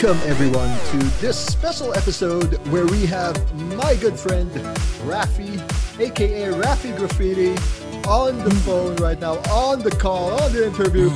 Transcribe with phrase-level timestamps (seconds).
[0.00, 3.34] Welcome, everyone, to this special episode where we have
[3.76, 4.48] my good friend
[5.02, 5.58] Rafi,
[5.98, 7.50] aka Rafi Graffiti,
[8.08, 11.10] on the phone right now, on the call, on the interview.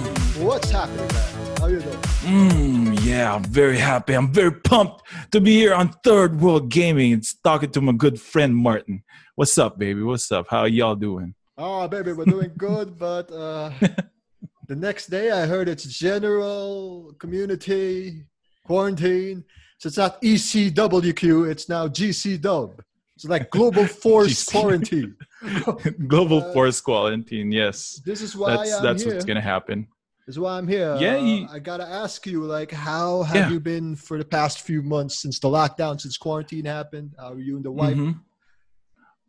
[0.45, 1.57] What's happening, man?
[1.59, 1.97] How you doing?
[1.97, 4.15] Mm, yeah, I'm very happy.
[4.15, 8.21] I'm very pumped to be here on Third World Gaming and talking to my good
[8.21, 9.05] friend Martin.
[9.37, 10.03] What's up, baby?
[10.03, 10.47] What's up?
[10.51, 11.37] How y'all doing?
[11.57, 13.71] Oh, baby, we're doing good, but uh,
[14.67, 18.25] the next day I heard it's general community
[18.65, 19.45] quarantine.
[19.79, 22.81] So it's not ECWQ, it's now GC Dub.
[23.17, 25.17] It's like global force quarantine.
[26.07, 27.51] Global Uh, force quarantine.
[27.51, 29.89] Yes, This is why that's that's what's gonna happen.
[30.27, 30.97] This is why I'm here.
[31.01, 33.51] Yeah, Uh, you- I gotta ask you, like, how have Yeah.
[33.51, 37.15] you been for the past few months since the lockdown, since quarantine happened?
[37.19, 37.97] How are you and the wife?
[37.97, 38.21] Mhm.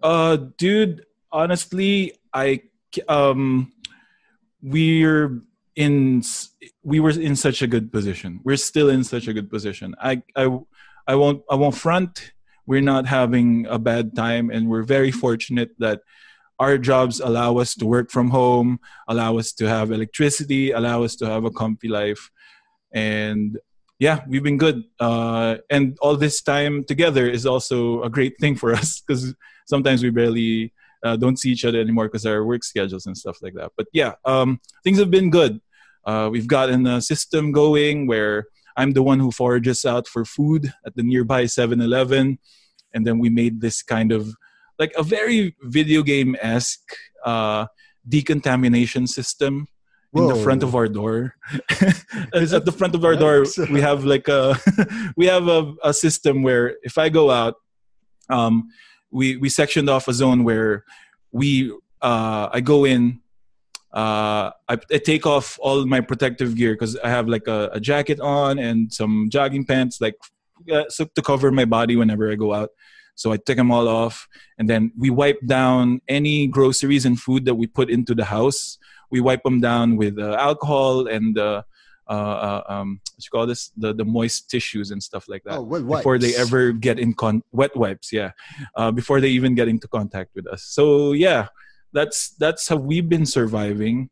[0.03, 2.61] Uh, dude, honestly, I
[3.07, 3.71] um,
[4.61, 5.41] we're
[5.75, 6.23] in
[6.83, 8.39] we were in such a good position.
[8.43, 9.95] We're still in such a good position.
[9.99, 10.49] I I
[11.07, 12.33] I won't I won't front.
[12.65, 16.01] We're not having a bad time, and we're very fortunate that
[16.59, 21.15] our jobs allow us to work from home, allow us to have electricity, allow us
[21.17, 22.31] to have a comfy life,
[22.93, 23.57] and
[23.99, 24.83] yeah, we've been good.
[24.99, 29.33] Uh, and all this time together is also a great thing for us because
[29.65, 30.73] sometimes we barely
[31.03, 33.71] uh, don't see each other anymore because our work schedules and stuff like that.
[33.77, 35.59] But yeah, um, things have been good.
[36.05, 40.73] Uh, we've gotten a system going where I'm the one who forages out for food
[40.85, 42.39] at the nearby 7-Eleven,
[42.93, 44.35] and then we made this kind of
[44.79, 47.67] like a very video game esque uh,
[48.07, 49.67] decontamination system
[50.15, 51.35] in the front of our door.
[52.33, 54.59] it's at the front of our door, we have like a
[55.17, 57.55] we have a, a system where if I go out,
[58.29, 58.69] um,
[59.13, 60.83] we we sectioned off a zone where
[61.31, 63.21] we uh, I go in.
[63.93, 67.79] Uh, I, I take off all my protective gear because I have like a, a
[67.79, 70.15] jacket on and some jogging pants, like
[70.71, 72.71] uh, so to cover my body whenever I go out.
[73.15, 77.45] So I take them all off, and then we wipe down any groceries and food
[77.45, 78.79] that we put into the house.
[79.11, 81.61] We wipe them down with uh, alcohol and uh,
[82.09, 85.57] uh, uh, um, what you call this, the the moist tissues and stuff like that.
[85.57, 88.31] Oh, before they ever get in con wet wipes yeah.
[88.75, 90.63] Uh, before they even get into contact with us.
[90.63, 91.47] So yeah
[91.93, 94.09] that's that's how we've been surviving.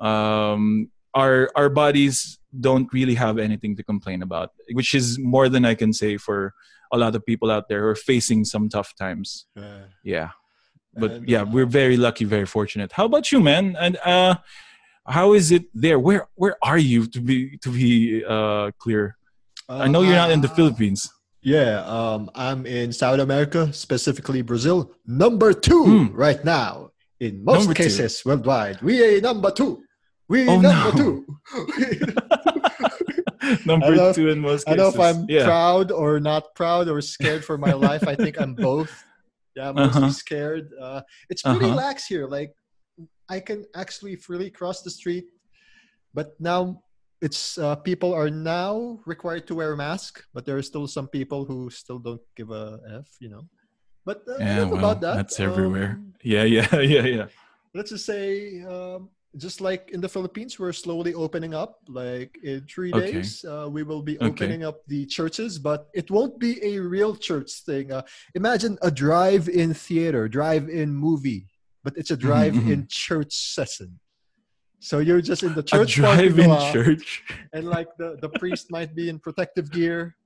[0.00, 5.64] Um our our bodies don't really have anything to complain about which is more than
[5.64, 6.52] i can say for
[6.92, 9.46] a lot of people out there who are facing some tough times.
[9.56, 9.84] Yeah.
[10.04, 10.28] yeah.
[10.94, 12.92] But yeah we're very lucky very fortunate.
[12.92, 13.76] How about you man?
[13.80, 14.36] And uh
[15.06, 19.16] how is it there where where are you to be to be uh clear
[19.68, 21.10] i know you're not in the Uh, philippines
[21.44, 26.06] Yeah, um, I'm in South America, specifically Brazil, number two Hmm.
[26.14, 27.82] right now in most Number two.
[27.82, 28.78] cases worldwide.
[28.78, 29.82] We are number two.
[30.30, 30.98] We Oh, number no.
[31.02, 31.14] two.
[33.66, 34.70] Number two in most cases.
[34.70, 35.44] I don't know if I'm yeah.
[35.44, 38.06] proud or not proud or scared for my life.
[38.06, 38.92] I think I'm both.
[39.58, 40.10] Yeah, mostly Uh-huh.
[40.24, 40.70] scared.
[40.80, 41.74] Uh, it's pretty Uh-huh.
[41.74, 42.28] lax here.
[42.30, 42.54] Like
[43.32, 45.24] I can actually freely cross the street,
[46.12, 46.84] but now
[47.24, 51.08] it's uh, people are now required to wear a mask, but there are still some
[51.08, 53.08] people who still don't give a f.
[53.24, 53.44] You know.
[54.04, 55.14] But uh, Yeah, well, about that.
[55.16, 55.96] that's everywhere.
[55.96, 57.26] Um, Yeah, yeah, yeah, yeah.
[57.74, 62.60] let's just say um, just like in the philippines we're slowly opening up like in
[62.68, 63.12] three Okay.
[63.12, 64.28] days uh, we will be Okay.
[64.30, 68.02] opening up the churches but it won't be a real church thing uh,
[68.34, 71.48] imagine a drive-in theater drive-in movie
[71.84, 73.98] but it's a Mm-hmm, drive-in church session
[74.80, 77.22] so you're just in the church parking drive-in church.
[77.52, 80.16] and like the, the priest might be in protective gear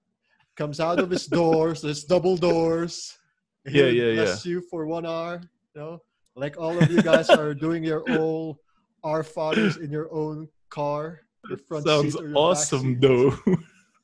[0.57, 3.19] comes out of his doors there's double doors
[3.67, 4.15] Yeah, He'll yeah, yeah.
[4.25, 5.41] bless you for one hour
[5.75, 5.99] you know
[6.37, 8.55] like all of you guys are doing your own
[9.03, 13.33] our fathers in your own car your front Sounds seat or your back awesome, though.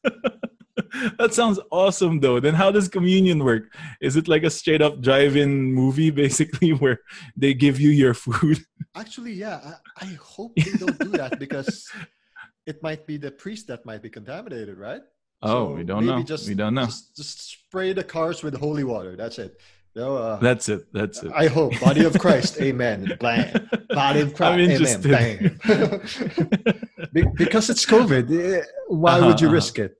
[1.19, 2.38] that sounds awesome, though.
[2.40, 3.64] Then how does communion work?
[4.00, 6.99] Is it like a straight up drive-in movie, basically, where
[7.37, 8.58] they give you your food?
[8.94, 11.88] actually yeah I, I hope they don't do that because
[12.66, 15.00] it might be the priest that might be contaminated right
[15.40, 16.22] Oh, So we don't know.
[16.22, 16.84] just- we don't know.
[16.84, 19.56] just, just spray the cars with holy water that's it
[19.94, 20.90] no, uh, That's it.
[20.93, 21.31] That's it.
[21.34, 21.78] I hope.
[21.78, 22.58] Body of Christ.
[22.62, 23.14] Amen.
[23.20, 23.69] Blam.
[23.90, 25.05] Body of Christ.
[25.05, 25.58] Amen.
[27.12, 28.25] Be- because it's COVID.
[28.32, 29.55] eh, Why Uh-huh, would you uh-huh.
[29.55, 29.96] risk it?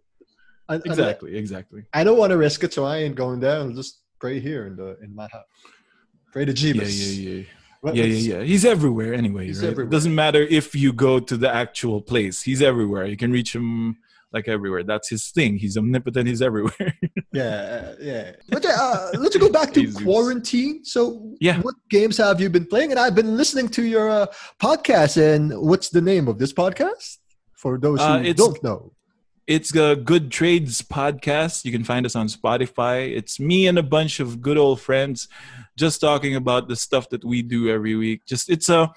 [0.84, 1.36] Exactly.
[1.36, 1.82] Exactly.
[1.92, 3.58] I don't want to risk it, so I ain't going there.
[3.58, 5.44] I'll just pray here in the in my house.
[6.32, 7.16] Pray to Yeah, Jesus.
[7.19, 7.42] yeah, yeah.
[7.80, 8.42] What- yeah, yeah, yeah.
[8.44, 9.46] He's everywhere anyway.
[9.46, 9.70] He's right?
[9.70, 9.88] everywhere.
[9.88, 12.40] It doesn't matter if you go to the actual place.
[12.42, 13.06] He's everywhere.
[13.06, 13.96] You can reach him
[14.32, 14.82] like everywhere.
[14.84, 15.58] That's his thing.
[15.58, 16.26] He's omnipotent.
[16.28, 16.94] He's everywhere.
[17.34, 18.32] Yeah, uh, yeah.
[18.50, 20.84] But uh, let's go back to quarantine.
[20.84, 21.62] So, Yeah.
[21.62, 22.90] what games have you been playing?
[22.90, 24.26] And I've been listening to your uh,
[24.60, 25.16] podcast.
[25.16, 27.16] And what's the name of this podcast?
[27.54, 28.92] For those who Uh, don't know.
[29.52, 31.66] It's the Good Trades podcast.
[31.66, 33.14] You can find us on Spotify.
[33.14, 35.28] It's me and a bunch of good old friends
[35.76, 38.25] just talking about the stuff that we do every week.
[38.25, 38.90] Just it's a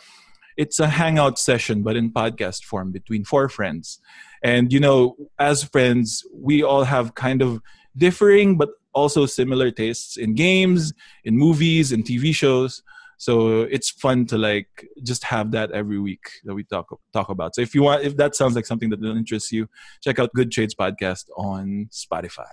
[0.56, 4.00] it's a hangout session but in podcast form between four friends.
[4.46, 7.62] And you know, as friends, we all have kind of
[7.98, 10.94] differing but also similar tastes in games,
[11.26, 12.82] in movies, in TV shows
[13.18, 14.68] so it's fun to like
[15.04, 17.56] just have that every week that we talk talk about.
[17.56, 19.68] So if you want if that sounds like something that interests you
[20.02, 22.46] check out good trades podcast on spotify.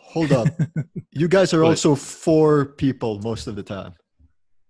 [0.00, 0.48] Hold up.
[1.12, 3.94] You guys are also four people most of the time.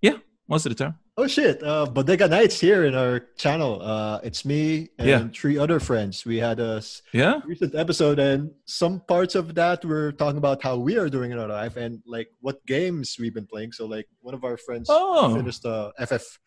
[0.00, 0.18] Yeah
[0.48, 1.62] most of the time Oh shit!
[1.62, 3.80] Uh, Bodega Nights here in our channel.
[3.80, 5.28] Uh, it's me and yeah.
[5.32, 6.26] three other friends.
[6.26, 6.82] We had a
[7.14, 11.32] yeah recent episode, and some parts of that we're talking about how we are doing
[11.32, 13.72] in our life and like what games we've been playing.
[13.72, 15.34] So like one of our friends oh.
[15.34, 16.38] finished the FF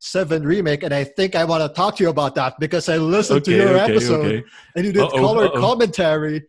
[0.00, 2.96] Seven remake, and I think I want to talk to you about that because I
[2.96, 4.44] listened okay, to your okay, episode okay.
[4.74, 5.60] and you did uh-oh, color uh-oh.
[5.60, 6.42] commentary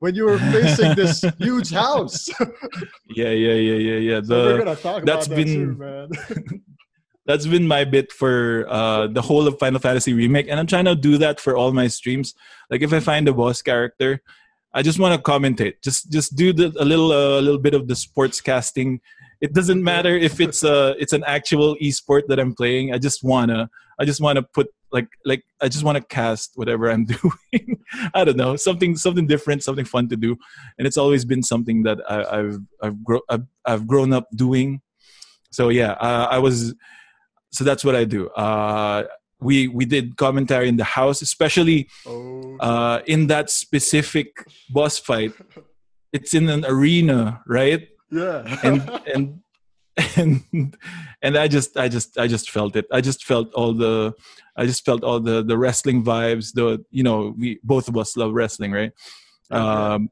[0.00, 2.28] when you were facing this huge house.
[3.10, 4.20] yeah, yeah, yeah, yeah, yeah.
[4.20, 6.08] The, so we're gonna talk about that been, too, man.
[7.26, 10.86] that's been my bit for uh, the whole of Final Fantasy remake, and I'm trying
[10.86, 12.34] to do that for all my streams.
[12.70, 14.22] Like if I find a boss character,
[14.74, 15.82] I just want to commentate.
[15.82, 19.00] Just just do the, a little a uh, little bit of the sports casting.
[19.40, 22.92] It doesn't matter if it's a it's an actual esport that I'm playing.
[22.92, 26.90] I just wanna I just wanna put like like I just want to cast whatever
[26.90, 27.80] I'm doing.
[28.14, 30.36] I don't know something something different, something fun to do,
[30.78, 34.80] and it's always been something that I, have I've, gro- I've I've grown up doing.
[35.50, 36.74] So yeah, uh, I was
[37.52, 38.28] so that's what I do.
[38.30, 39.04] Uh,
[39.40, 42.56] we we did commentary in the house, especially oh.
[42.58, 45.32] uh, in that specific boss fight.
[46.12, 47.88] It's in an arena, right?
[48.10, 48.58] Yeah.
[48.62, 49.42] and and
[50.16, 50.76] and
[51.22, 52.86] and I just I just I just felt it.
[52.92, 54.14] I just felt all the
[54.56, 56.52] I just felt all the the wrestling vibes.
[56.54, 58.92] The you know we both of us love wrestling, right?
[59.50, 59.60] Okay.
[59.60, 60.10] Um,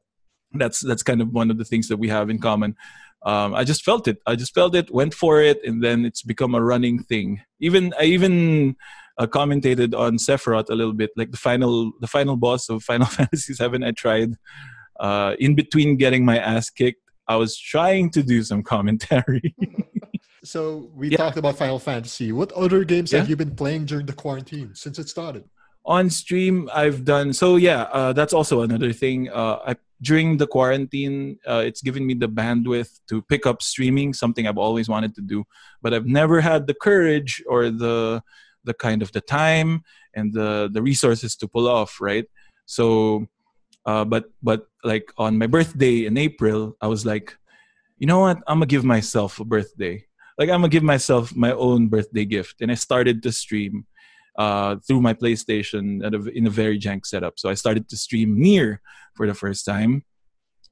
[0.53, 2.75] that's that's kind of one of the things that we have in common
[3.23, 4.17] um, I just felt it.
[4.25, 7.41] I just felt it, went for it, and then it's become a running thing.
[7.59, 8.75] Even I even
[9.17, 13.07] uh, commentated on Sephiroth a little bit, like the final the final boss of Final
[13.07, 13.85] Fantasy VII.
[13.85, 14.33] I tried
[14.99, 17.01] uh, in between getting my ass kicked.
[17.27, 19.55] I was trying to do some commentary.
[20.43, 21.17] so we yeah.
[21.17, 22.31] talked about Final Fantasy.
[22.31, 23.19] What other games yeah.
[23.19, 25.43] have you been playing during the quarantine since it started?
[25.83, 27.55] On stream, I've done so.
[27.55, 29.29] Yeah, uh, that's also another thing.
[29.29, 34.13] Uh, I during the quarantine, uh, it's given me the bandwidth to pick up streaming,
[34.13, 35.45] something I've always wanted to do,
[35.81, 38.23] but I've never had the courage or the
[38.63, 39.83] the kind of the time
[40.13, 42.25] and the the resources to pull off, right?
[42.65, 43.27] So,
[43.85, 47.37] uh, but but like on my birthday in April, I was like,
[47.97, 48.37] you know what?
[48.47, 50.05] I'm gonna give myself a birthday.
[50.37, 53.85] Like I'm gonna give myself my own birthday gift, and I started to stream
[54.37, 57.39] uh, through my PlayStation a, in a very jank setup.
[57.39, 58.81] So I started to stream Nier
[59.15, 60.03] for the first time,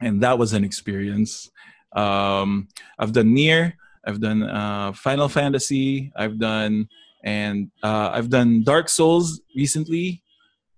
[0.02, 1.50] and that was an experience.
[1.96, 2.68] Um,
[2.98, 3.76] I've done Nier,
[4.06, 6.88] I've done uh, Final Fantasy, I've done
[7.24, 10.24] and uh, I've done Dark Souls recently.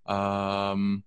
[0.06, 1.04] Um,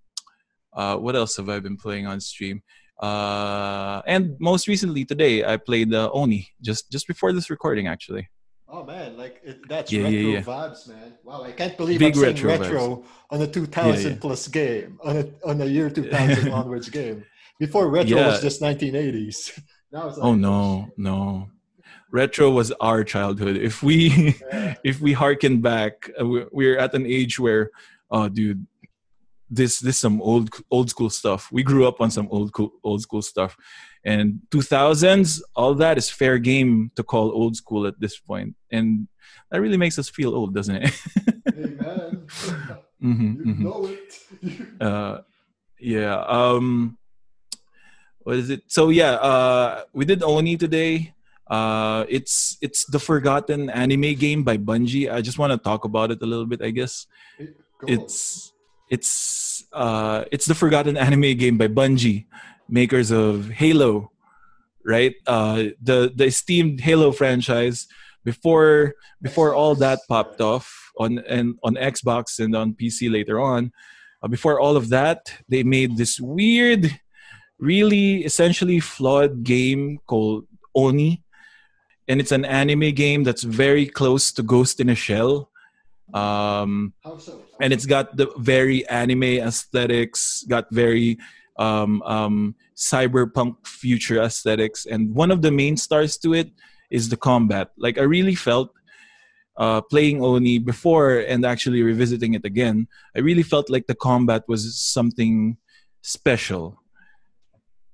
[0.72, 2.62] uh, what else have I been playing on stream?
[3.00, 8.28] Uh, and most recently today, I played uh, Oni just just before this recording, actually.
[8.76, 10.42] Oh man, like it, that's yeah, retro yeah, yeah.
[10.42, 11.14] vibes, man.
[11.22, 15.16] Wow, I can't believe Big I'm saying retro, retro on a 2000 plus game, on
[15.16, 17.24] a on a year 2000 onwards game.
[17.60, 19.62] Before retro was just 1980s.
[19.92, 21.50] now it's like, oh no, no.
[22.10, 23.56] Retro was our childhood.
[23.56, 24.34] If we
[24.82, 27.70] if we harken back, uh, we're at an age where,
[28.10, 28.66] oh dude,
[29.48, 31.48] this this some old old school stuff.
[31.52, 32.50] We grew up on some old
[32.82, 33.56] old school stuff
[34.04, 38.54] and 2000s all that is fair game to call old school at this point.
[38.70, 39.08] And
[39.50, 40.92] that really makes us feel old doesn't it?
[41.48, 42.26] Amen.
[43.02, 43.64] mm-hmm, you mm-hmm.
[43.64, 44.10] know it.
[44.80, 45.18] Uh,
[45.80, 46.98] yeah um
[48.20, 48.62] what is it?
[48.68, 51.14] So yeah uh we did oni today.
[51.48, 55.10] Uh it's it's the forgotten anime game by bungie.
[55.10, 57.06] I just want to talk about it a little bit i guess.
[57.86, 58.52] It's
[58.90, 62.26] it's uh it's the forgotten anime game by bungie
[62.68, 64.10] makers of Halo,
[64.84, 65.14] right?
[65.26, 67.86] Uh, the the esteemed Halo franchise
[68.24, 73.72] before before all that popped off on and on Xbox and on PC later on.
[74.22, 76.98] Uh, before all of that, they made this weird,
[77.58, 81.22] really essentially flawed game called Oni,
[82.08, 85.50] and it's an anime game that's very close to Ghost in a Shell.
[86.12, 86.92] Um,
[87.60, 91.18] and it's got the very anime aesthetics, got very
[91.56, 96.50] um, um, cyberpunk future aesthetics, and one of the main stars to it
[96.90, 97.70] is the combat.
[97.76, 98.70] Like I really felt
[99.56, 104.44] uh, playing Oni before and actually revisiting it again, I really felt like the combat
[104.48, 105.56] was something
[106.02, 106.80] special.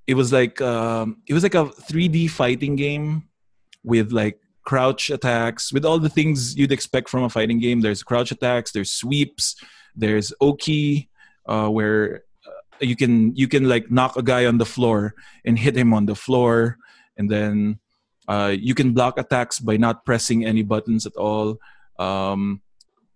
[0.06, 3.28] It was like um, it was like a 3D fighting game
[3.84, 7.80] with like crouch attacks, with all the things you'd expect from a fighting game.
[7.80, 9.56] There's crouch attacks, there's sweeps,
[9.94, 11.10] there's oki,
[11.46, 12.18] uh, where uh,
[12.80, 16.06] you can you can like knock a guy on the floor and hit him on
[16.06, 16.78] the floor,
[17.16, 17.78] and then
[18.28, 21.58] uh, you can block attacks by not pressing any buttons at all.
[21.98, 22.62] Um,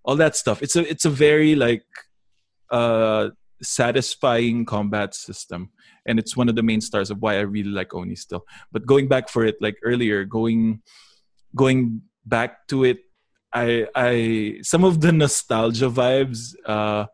[0.05, 0.63] all that stuff.
[0.63, 1.85] It's a it's a very like
[2.71, 3.31] uh,
[3.63, 5.71] satisfying combat system,
[6.07, 8.45] and it's one of the main stars of why I really like Oni still.
[8.73, 10.83] But going back for it, like earlier, going
[11.55, 12.99] going back to it,
[13.53, 17.07] I I some of the nostalgia vibes uh,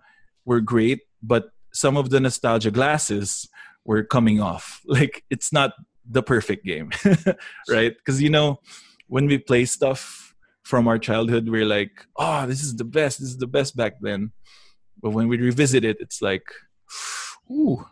[0.44, 3.48] were great, but some of the nostalgia glasses
[3.84, 4.80] were coming off.
[4.86, 5.72] Like it's not
[6.08, 6.90] the perfect game,
[7.68, 7.94] right?
[7.96, 8.58] Because you know
[9.06, 10.34] when we play stuff
[10.64, 13.18] from our childhood, we're like, oh, this is the best.
[13.20, 14.32] This is the best back then.
[15.02, 16.44] But when we revisit it, it's like,
[17.50, 17.84] ooh,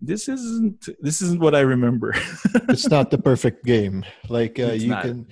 [0.00, 2.14] this isn't this isn't what I remember.
[2.68, 4.04] it's not the perfect game.
[4.28, 5.04] Like uh, you not.
[5.04, 5.26] can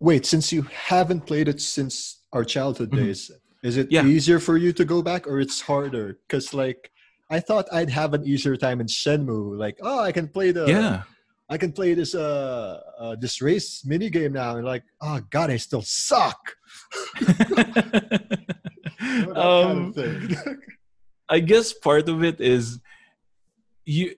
[0.00, 2.96] wait since you haven't played it since our childhood Mhm.
[2.96, 3.30] days.
[3.62, 4.06] Is it Yeah.
[4.06, 6.18] easier for you to go back, or it's harder?
[6.26, 6.90] Because like
[7.30, 9.56] I thought I'd have an easier time in Shenmue.
[9.56, 11.02] Like, oh, I can play the yeah.
[11.48, 15.50] I can play this uh, uh this race mini game now, and like, oh god,
[15.50, 16.56] I still suck.
[19.00, 20.58] You know, that um, kind of thing.
[21.28, 22.80] I guess part of it is
[23.84, 24.14] you.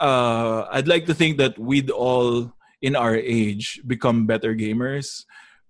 [0.00, 5.24] Uh, I'd like to think that we'd all in our age become better gamers,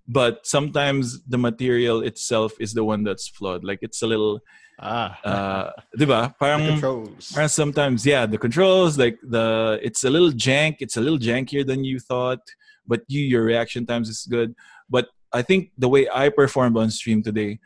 [0.08, 3.64] but sometimes the material itself is the one that's flawed.
[3.64, 4.40] Like it's a little,
[4.78, 6.28] ah, uh, diba?
[6.28, 7.32] the Parang, controls.
[7.32, 10.76] parang sometimes, yeah, the controls, like the, it's a little jank.
[10.80, 12.40] It's a little jankier than you thought,
[12.86, 14.54] but you, your reaction times is good.
[14.88, 17.58] But I think the way I performed on stream today,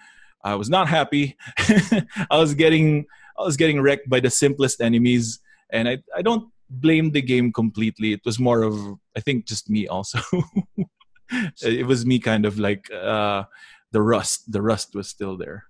[0.45, 1.37] I was not happy.
[2.31, 3.07] I was getting
[3.39, 7.53] I was getting wrecked by the simplest enemies, and I I don't blame the game
[7.53, 8.13] completely.
[8.13, 8.75] It was more of
[9.17, 10.21] I think just me also.
[11.63, 13.45] it was me kind of like uh,
[13.91, 14.53] the rust.
[14.53, 15.65] The rust was still there.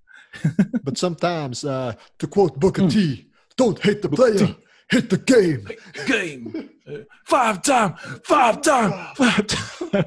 [0.84, 2.88] But sometimes, uh, to quote Booker Hmm.
[2.88, 3.26] T,
[3.56, 4.56] don't hate the Booker player,
[4.90, 5.66] hit the game.
[6.06, 10.04] Game Uh, five time, five time, five time.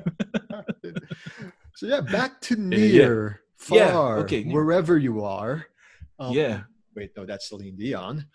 [1.75, 3.39] So yeah, back to near,
[3.71, 4.53] Yeah, far, okay, near.
[4.55, 5.65] wherever you are.
[6.19, 6.63] Um, yeah,
[6.95, 8.25] Wait, no, that's Celine Dion.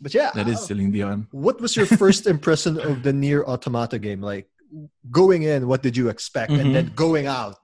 [0.00, 1.28] But yeah, that is uh, Celine Dion.
[1.30, 4.22] what was your first impression of the Nier Automata game?
[4.22, 4.48] Like
[5.10, 6.60] going in, what did you expect, Mhm.
[6.60, 7.60] and then going out,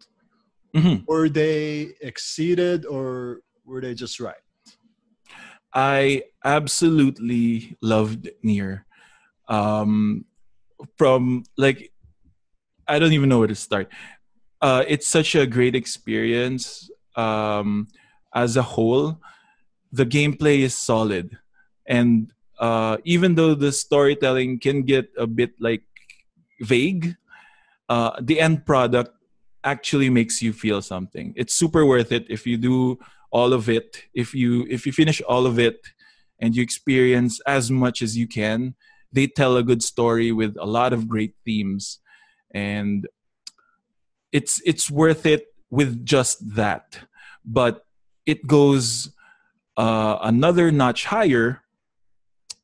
[0.76, 1.06] Mhm.
[1.08, 3.40] were they exceeded or
[3.70, 4.34] were they just right?
[5.72, 8.84] I absolutely loved Nier.
[9.48, 10.24] Um,
[10.98, 11.92] from like,
[12.88, 13.88] I don't even know where to start.
[14.60, 16.90] Uh, it's such a great experience.
[17.14, 17.86] Um,
[18.34, 19.20] as a whole,
[19.92, 21.38] the gameplay is solid,
[21.86, 25.82] and uh, even though the storytelling can get a bit like
[26.60, 27.16] vague,
[27.88, 29.10] uh, the end product
[29.64, 31.32] actually makes you feel something.
[31.36, 32.98] It's super worth it if you do
[33.30, 34.04] all of it.
[34.14, 35.80] If you if you finish all of it
[36.38, 38.74] and you experience as much as you can
[39.12, 41.98] they tell a good story with a lot of great themes.
[42.52, 43.08] And
[44.32, 47.00] it's it's worth it with just that.
[47.44, 47.84] But
[48.26, 49.10] it goes
[49.76, 51.62] uh, another notch higher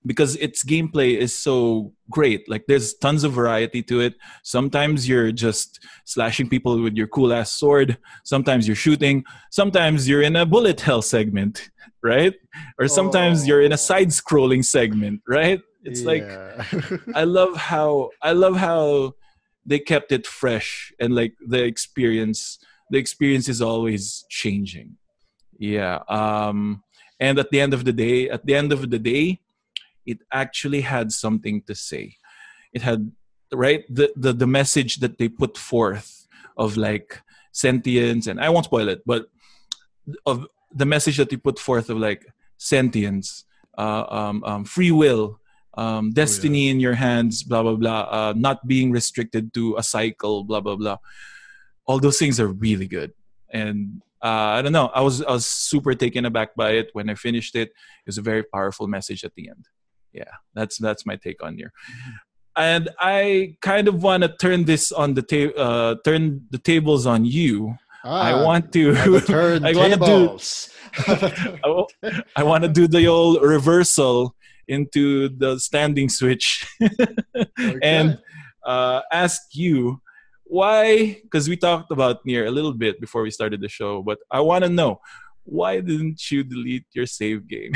[0.07, 2.49] because its gameplay is so great.
[2.49, 4.15] Like there's tons of variety to it.
[4.45, 7.99] Sometimes you're just slashing people with your cool ass sword.
[8.25, 9.25] Sometimes you're shooting.
[9.51, 11.71] Sometimes you're in a bullet hell segment
[12.03, 12.35] right?
[12.79, 13.89] Or sometimes you're in a Oh.
[13.91, 15.61] side scrolling segment right?
[15.85, 16.25] It's like
[17.15, 19.15] i love how i love how
[19.65, 22.59] they kept it fresh and like the experience
[22.91, 24.97] the experience is always changing.
[25.59, 26.83] Yeah um
[27.21, 29.41] and at the end of the day at the end of the day
[30.07, 32.17] it actually had something to say.
[32.73, 33.13] It had
[33.53, 37.21] right the the, the message that they put forth of like
[37.53, 39.27] sentience and i won't spoil it but
[40.25, 42.27] of the message that they put forth of like
[42.59, 43.45] sentience
[43.79, 45.39] uh, um, um, free will
[45.75, 50.45] um, destiny in your hands blah blah blah uh, not being restricted to a cycle
[50.45, 50.97] blah blah blah.
[51.87, 53.13] All those things are really good.
[53.51, 57.11] And uh, i don't know i was i was super taken aback by it when
[57.11, 57.69] i finished it.
[57.69, 59.67] It was a very powerful message at the end
[60.13, 61.73] yeah that's that's my take on here
[62.57, 67.07] and i kind of want to turn this on the ta- uh, turn the tables
[67.07, 70.71] on you i Ah, want to I wanna do- turntables.
[71.09, 71.87] I wa-
[72.37, 74.37] I want to do the old reversal
[74.69, 76.65] into the standing switch
[77.37, 77.79] Okay.
[77.83, 78.19] and
[78.65, 80.01] uh, ask you
[80.49, 84.19] why, because we talked about Nier a little bit before we started the show, but
[84.31, 85.01] I want to know
[85.43, 87.73] why didn't you delete your save game?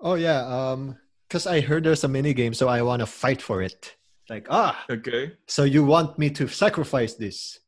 [0.00, 0.96] Oh yeah, um,
[1.28, 3.96] because I heard there's a mini game, so I want to fight for it.
[4.30, 5.32] Like ah, Okay.
[5.46, 7.58] so you want me to sacrifice this,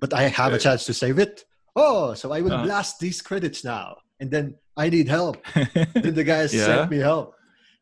[0.00, 1.44] but I have a chance to save it.
[1.76, 2.62] Oh, so I will Uh.
[2.62, 5.42] blast these credits now, and then I need help.
[5.94, 6.66] then the guys Yeah.
[6.66, 7.34] sent me help,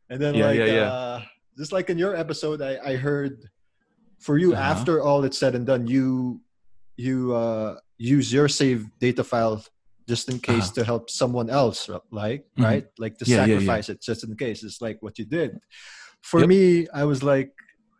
[0.09, 0.89] and then Yeah, like yeah, yeah.
[0.89, 1.19] Uh,
[1.59, 3.37] just like in your episode, I I heard
[4.23, 4.71] for you Uh-huh.
[4.73, 6.41] after all it's said and done, you
[6.97, 9.61] you uh, use your save data file
[10.09, 10.75] just in case Uh-huh.
[10.75, 12.65] to help someone else, like Mhm.
[12.65, 13.47] right, like to Yeah, yeah, yeah.
[13.59, 14.63] sacrifice it just in case.
[14.63, 15.59] It's like what you did.
[16.23, 16.49] For Yep.
[16.49, 17.53] me, I was like,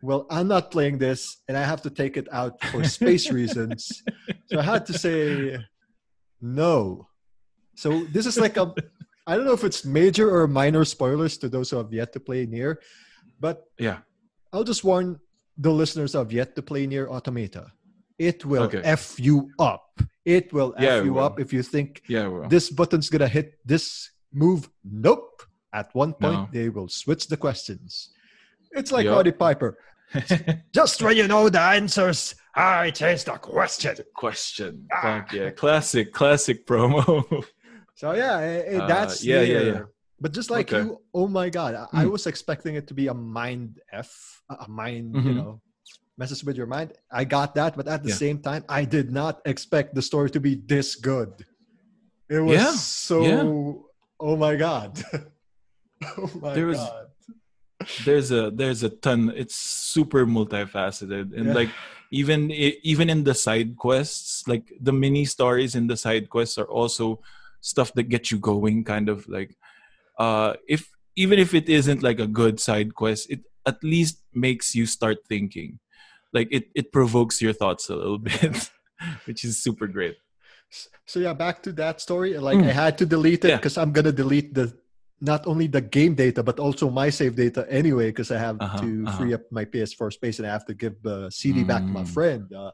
[0.03, 4.03] well, I'm not playing this, and I have to take it out for space reasons.
[4.51, 5.59] So I had to say
[6.41, 7.07] no.
[7.77, 8.75] So this is like a
[9.27, 12.21] I don't know if it's major or minor spoilers to those who have yet to
[12.21, 12.81] play Nier,
[13.39, 13.99] but Yeah.
[14.53, 15.21] I'll just warn
[15.57, 17.71] the listeners who have yet to play Nier Automata.
[18.19, 18.83] It will Okay.
[18.85, 20.01] F you up.
[20.25, 21.25] It will F it you will.
[21.25, 22.47] up if you think Yeah.
[22.49, 24.69] This button's gonna hit this move.
[24.85, 25.43] Nope.
[25.73, 26.49] At one point, No.
[26.53, 28.11] they will switch the questions.
[28.73, 29.17] It's like Yup.
[29.17, 29.79] Roddy Piper.
[30.75, 33.97] Just when you know the answers, I change the question.
[34.15, 34.87] Question.
[34.93, 35.25] Ah.
[35.33, 35.51] Yeah.
[35.51, 36.13] Classic.
[36.13, 37.25] Classic promo.
[37.95, 39.83] So yeah, eh, eh, Uh, that's yeah, yeah, yeah.
[40.19, 40.83] But just like Okay.
[40.83, 42.11] you, oh my god, I, I Mm.
[42.11, 45.37] was expecting it to be a mind f, a mind, you Mhm.
[45.37, 45.61] know,
[46.19, 46.93] messes with your mind.
[47.11, 48.17] I got that, but at the Yeah.
[48.17, 51.47] same time, I did not expect the story to be this good.
[52.29, 53.43] It was Yeah, so, yeah.
[54.21, 55.03] oh my god,
[56.19, 57.07] oh my There was- god.
[58.05, 59.33] there's a there's a ton.
[59.35, 61.71] It's super multifaceted, and like
[62.13, 66.69] even even in the side quests, like the mini stories in the side quests are
[66.71, 67.21] also
[67.61, 68.85] stuff that gets you going.
[68.85, 69.57] Kind of like,
[70.19, 74.75] uh, if even if it isn't like a good side quest, it at least makes
[74.75, 75.79] you start thinking.
[76.33, 78.71] Like it it provokes your thoughts a little bit,
[79.27, 80.17] which is super great.
[81.07, 82.39] So yeah, back to that story.
[82.39, 82.69] Like Mm.
[82.69, 83.57] I had to delete it Yeah.
[83.57, 84.73] because I'm gonna delete the
[85.21, 88.81] not only the game data but also my save data anyway because I have Uh-huh,
[88.83, 89.17] to uh-huh.
[89.17, 92.03] free up my PS4 space and I have to give the CD back to my
[92.05, 92.15] Mm.
[92.17, 92.43] friend.
[92.53, 92.73] Uh,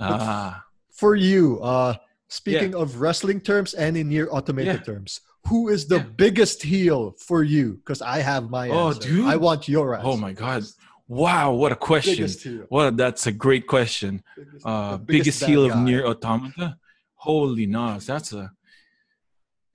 [0.00, 1.94] Ah, for you, uh,
[2.28, 4.86] speaking of wrestling terms and in Nier Automata Yeah.
[4.90, 6.14] terms, who is the Yeah.
[6.16, 7.76] biggest heel for you?
[7.82, 9.08] Because I have my Oh, answer.
[9.08, 9.26] dude.
[9.26, 10.08] I want your answer.
[10.08, 10.62] oh my god!
[11.10, 12.14] Wow, what a question!
[12.26, 12.46] Biggest.
[12.70, 14.22] What that's a great question.
[14.36, 16.68] Biggest- uh, biggest, bad heel of Nier Automata
[17.14, 18.50] holy nos that's a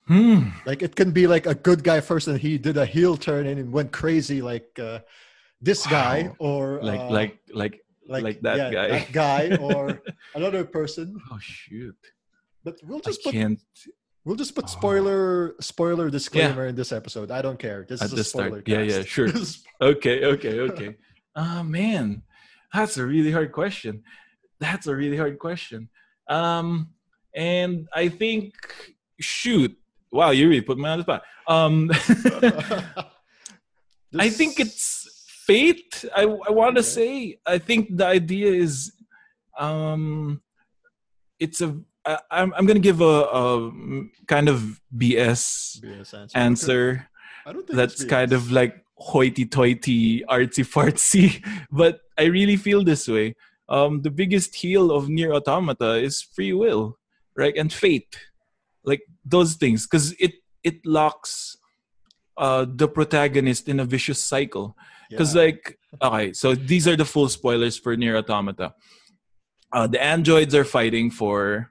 [0.08, 3.16] hmm Like it can be like a good guy first, and he did a heel
[3.16, 5.00] turn and went crazy, like uh,
[5.60, 7.74] this guy, or like uh, like like
[8.06, 8.86] like that yeah, guy.
[8.96, 10.00] that guy, or
[10.34, 11.06] another person.
[11.30, 11.98] oh shoot
[12.64, 13.60] But we'll i just put can't
[14.24, 14.78] we'll just put Oh.
[14.78, 17.28] spoiler spoiler disclaimer in this episode.
[17.30, 17.84] I don't care.
[17.88, 18.46] This At is a the start.
[18.46, 18.62] spoiler.
[18.66, 19.28] Yeah, yeah, sure.
[19.90, 20.90] okay okay okay
[21.36, 22.22] oh man
[22.72, 24.02] that's a really hard question
[24.58, 25.88] that's a really hard question
[26.28, 26.88] um
[27.34, 28.54] and i think
[29.20, 29.76] shoot
[30.10, 31.90] wow you really put me on the spot um
[34.18, 35.08] I think it's
[35.46, 36.04] fate.
[36.14, 37.38] I, I want to say.
[37.46, 38.92] I think the idea is,
[39.58, 40.42] um,
[41.38, 41.76] it's a.
[42.04, 43.72] I, I'm I'm gonna give a, a
[44.26, 46.38] kind of BS BS answer.
[46.38, 47.08] answer.
[47.44, 53.34] I don't think That's kind of like hoity-toity, artsy-fartsy, but I really feel this way.
[53.68, 56.98] Um, the biggest heel of Nier Automata is free will,
[57.36, 58.16] right, and fate,
[58.84, 61.56] like those things, because it it locks
[62.36, 64.76] uh, the protagonist in a vicious cycle.
[65.10, 65.42] Because Yeah.
[65.42, 68.74] like, okay, so these are the full spoilers for Nier Automata.
[69.72, 71.70] Uh, the androids are fighting for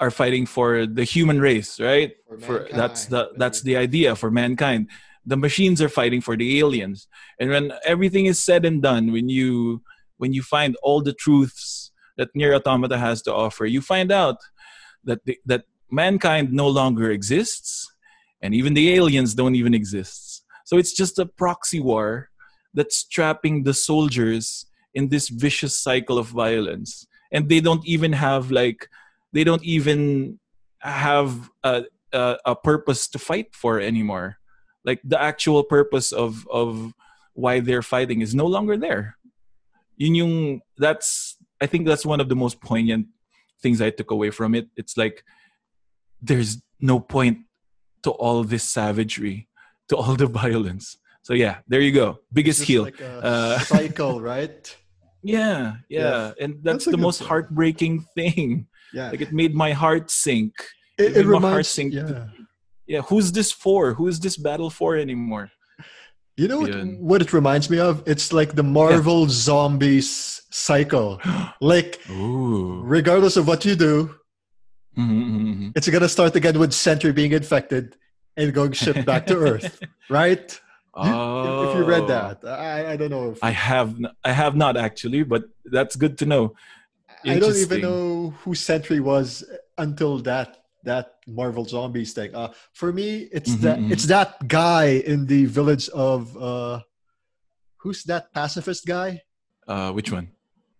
[0.00, 2.12] are fighting for the human race, right?
[2.40, 4.88] For that's the that's the idea for mankind.
[5.26, 7.06] The machines are fighting for the aliens,
[7.38, 9.82] and when everything is said and done, when you
[10.16, 14.36] when you find all the truths that Nier Automata has to offer, you find out
[15.04, 17.90] that the, that mankind no longer exists,
[18.42, 20.44] and even the aliens don't even exist.
[20.64, 22.30] So it's just a proxy war
[22.74, 28.50] that's trapping the soldiers in this vicious cycle of violence, and they don't even have
[28.50, 28.88] like
[29.32, 30.38] they don't even
[30.80, 34.39] have a, a, a purpose to fight for anymore.
[34.84, 36.92] Like the actual purpose of of
[37.34, 39.16] why they're fighting is no longer there.
[39.96, 43.06] Yun yung that's I think that's one of the most poignant
[43.62, 44.68] things I took away from it.
[44.76, 45.22] It's like
[46.22, 47.38] there's no point
[48.02, 49.48] to all this savagery,
[49.88, 50.96] to all the violence.
[51.22, 52.18] So yeah, there you go.
[52.32, 52.84] Biggest heel.
[52.84, 54.64] like Uh, cycle, right?
[55.22, 57.28] yeah, yeah, and That's that's, the most point.
[57.28, 58.66] heartbreaking thing.
[58.96, 59.10] Yeah.
[59.12, 60.54] Like it made my heart sink.
[60.96, 62.32] it, made it my heart sink yeah.
[62.90, 63.94] Yeah, who's this for?
[63.94, 65.44] Who is this battle for anymore?
[66.36, 66.96] You know what, Yun.
[67.10, 68.02] what it reminds me of?
[68.12, 71.20] It's like the Marvel zombies cycle.
[71.72, 72.80] Like, Ooh.
[72.96, 73.94] regardless of what you do,
[74.98, 75.72] Mhm, mhm, mhm.
[75.76, 77.84] it's gonna start again with Sentry being infected.
[78.36, 79.74] and going shipped back to Earth,
[80.20, 80.46] right?
[80.94, 83.26] Oh, If you read that, I, I don't know.
[83.32, 85.42] If, I have n- I have not actually, but
[85.76, 86.44] that's good to know.
[87.32, 89.44] I don't even know who Sentry was
[89.86, 90.48] until that
[90.84, 92.34] that Marvel Zombies thing.
[92.34, 93.90] Uh, for me, it's Mhm, that mhm.
[93.92, 96.80] it's that guy in the village of uh,
[97.78, 99.22] who's that pacifist guy?
[99.68, 100.30] Uh, which one?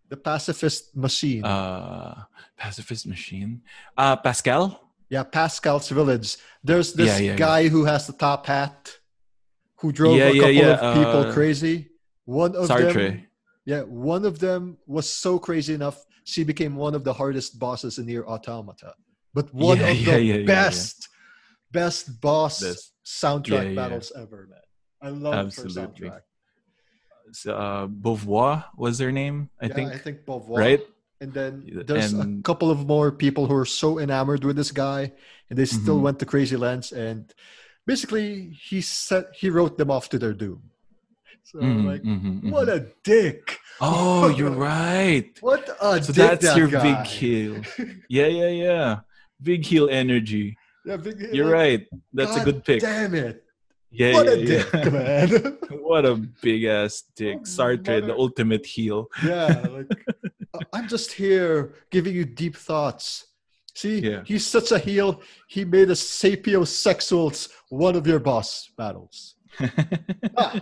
[0.08, 1.44] The pacifist machine.
[1.44, 2.24] Uh,
[2.56, 3.62] pacifist machine.
[3.96, 4.80] Uh, Pascal.
[5.08, 6.36] yeah, Pascal's village.
[6.64, 7.36] There's this Yeah, yeah, yeah.
[7.36, 8.98] guy who has the top hat,
[9.76, 11.90] who drove Yeah, a couple yeah, of people uh, crazy.
[12.24, 13.26] One of them,
[13.64, 17.98] yeah, one of them was so crazy enough she became one of the hardest bosses
[17.98, 18.94] in Nier Automata.
[19.34, 21.08] But one Yeah, of yeah, the yeah, best,
[21.72, 22.92] best boss Best.
[23.04, 24.60] soundtrack battles ever, man.
[25.02, 26.08] I love Absolutely.
[26.08, 26.22] Soundtrack.
[27.32, 29.92] So, uh, Beauvoir was their name, I yeah, think.
[29.92, 30.56] I think Beauvoir.
[30.56, 30.80] right?
[31.20, 35.12] And then there's a couple of more people who are so enamored with this guy,
[35.50, 36.00] and they still Mhm.
[36.00, 36.92] went to crazy lengths.
[36.92, 37.32] And
[37.86, 40.70] basically, he set he wrote them off to their doom.
[41.44, 42.52] So Mhm, like, mhm, mhm.
[42.52, 43.58] what a dick!
[43.80, 45.40] Oh, you're right.
[45.40, 46.80] What a So dick that's that your guy.
[46.82, 47.64] big kill.
[48.08, 49.00] Yeah, yeah, yeah.
[49.42, 50.57] Big heel energy.
[50.85, 51.87] yeah, big, You're right.
[52.12, 52.81] That's a good pick.
[52.83, 53.44] Damn it!
[53.90, 54.62] Yeah, what yeah, a yeah.
[54.70, 55.59] dick, man.
[55.83, 57.38] what a big ass dick.
[57.40, 59.09] Oh, Sartre, the ultimate heel.
[59.24, 59.87] yeah, like
[60.55, 63.26] "I- I'm just here giving you deep thoughts.
[63.74, 64.22] See, Yeah.
[64.26, 65.22] he's such a heel.
[65.48, 69.37] He made a sapiosexuals one of your boss battles.
[70.37, 70.61] Ah.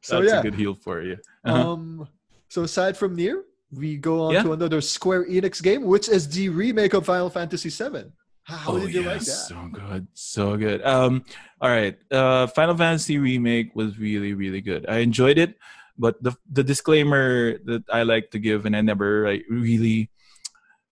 [0.00, 0.40] so That's yeah.
[0.40, 1.16] a good heel for you.
[1.44, 1.72] Uh-huh.
[1.72, 2.08] Um.
[2.48, 4.42] So aside from Nier, we go on Yeah.
[4.42, 8.12] to another Square Enix game, which is the remake of Final Fantasy VII.
[8.44, 9.24] How oh, did you yeah, like that?
[9.24, 10.06] So good.
[10.14, 10.82] So good.
[10.84, 11.24] Um,
[11.60, 11.96] all right.
[12.10, 14.84] Uh Final Fantasy remake was really, really good.
[14.88, 15.56] I enjoyed it,
[15.96, 20.10] but the the disclaimer that I like to give and I never like really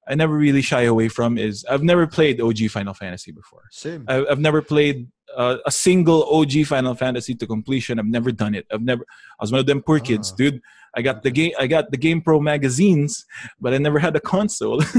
[0.08, 3.62] I never really shy away from is I've never played OG Final Fantasy before.
[3.70, 4.04] Same.
[4.08, 7.98] I, I've never played uh, a single OG Final Fantasy to completion.
[7.98, 8.66] I've never done it.
[8.72, 9.04] I've never.
[9.38, 10.36] I was one of them poor kids, Ah.
[10.36, 10.60] dude.
[10.96, 11.52] I got the game.
[11.58, 13.24] I got the Game Pro magazines,
[13.60, 14.82] but I never had a console.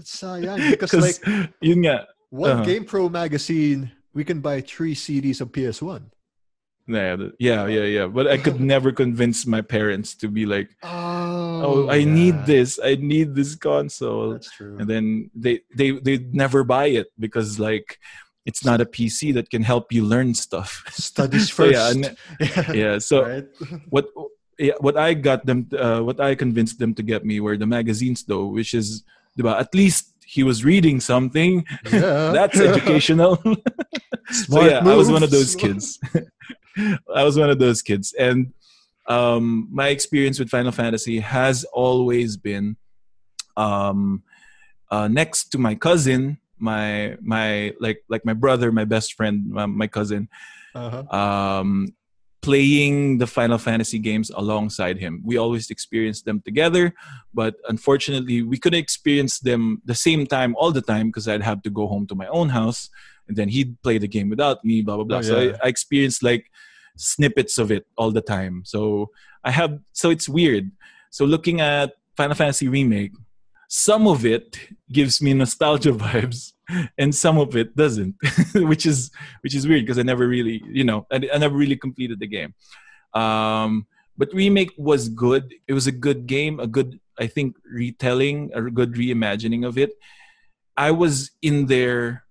[0.00, 2.06] Sayang because Because like yun nga.
[2.30, 2.64] one uh-huh.
[2.64, 6.02] Game Pro magazine, we can buy three CDs of PS1.
[6.88, 8.06] Yeah, yeah, yeah, yeah.
[8.06, 12.80] But I could never convince my parents to be like, Oh, "Oh, I need this.
[12.82, 14.76] I need this console." That's true.
[14.78, 17.98] And then they they they never buy it because like
[18.46, 20.82] it's not a PC that can help you learn stuff.
[20.90, 21.74] Studies So, first.
[21.76, 22.98] yeah, and- yeah.
[22.98, 23.46] So right?
[23.90, 24.08] what
[24.60, 27.66] yeah, what I got them uh, what I convinced them to get me were the
[27.66, 29.02] magazines though, which is
[29.44, 31.64] at least he was reading something.
[31.90, 32.30] yeah.
[32.38, 33.36] That's educational.
[34.30, 35.98] so yeah, I was one of those kids.
[37.20, 38.12] I was one of those kids.
[38.26, 38.52] And
[39.08, 42.76] um my experience with Final Fantasy has always been
[43.56, 44.22] um
[44.90, 49.66] uh next to my cousin, my my like like my brother, my best friend, my,
[49.66, 50.28] my cousin,
[50.74, 51.02] Uh-huh.
[51.22, 51.94] um,
[52.42, 55.22] playing the Final Fantasy games alongside him.
[55.24, 56.94] We always experienced them together,
[57.34, 61.62] but unfortunately, we couldn't experience them the same time all the time because I'd have
[61.62, 62.88] to go home to my own house
[63.28, 65.18] and then he'd play the game without me, blah, blah, blah.
[65.18, 65.38] Oh, So.
[65.38, 66.50] I, I experienced like
[66.96, 68.62] snippets of it all the time.
[68.64, 69.10] So
[69.44, 70.70] I have, so it's weird.
[71.10, 73.12] So looking at Final Fantasy Remake,
[73.72, 74.58] some of it
[74.90, 76.52] gives me nostalgia vibes
[76.98, 78.16] and some of it doesn't
[78.70, 81.76] which is which is weird because i never really you know I, I never really
[81.76, 82.52] completed the game.
[83.14, 83.86] Um
[84.18, 85.54] but remake was good.
[85.66, 89.92] It was a good game a good i think retelling a good reimagining of it.
[90.76, 92.24] I was in there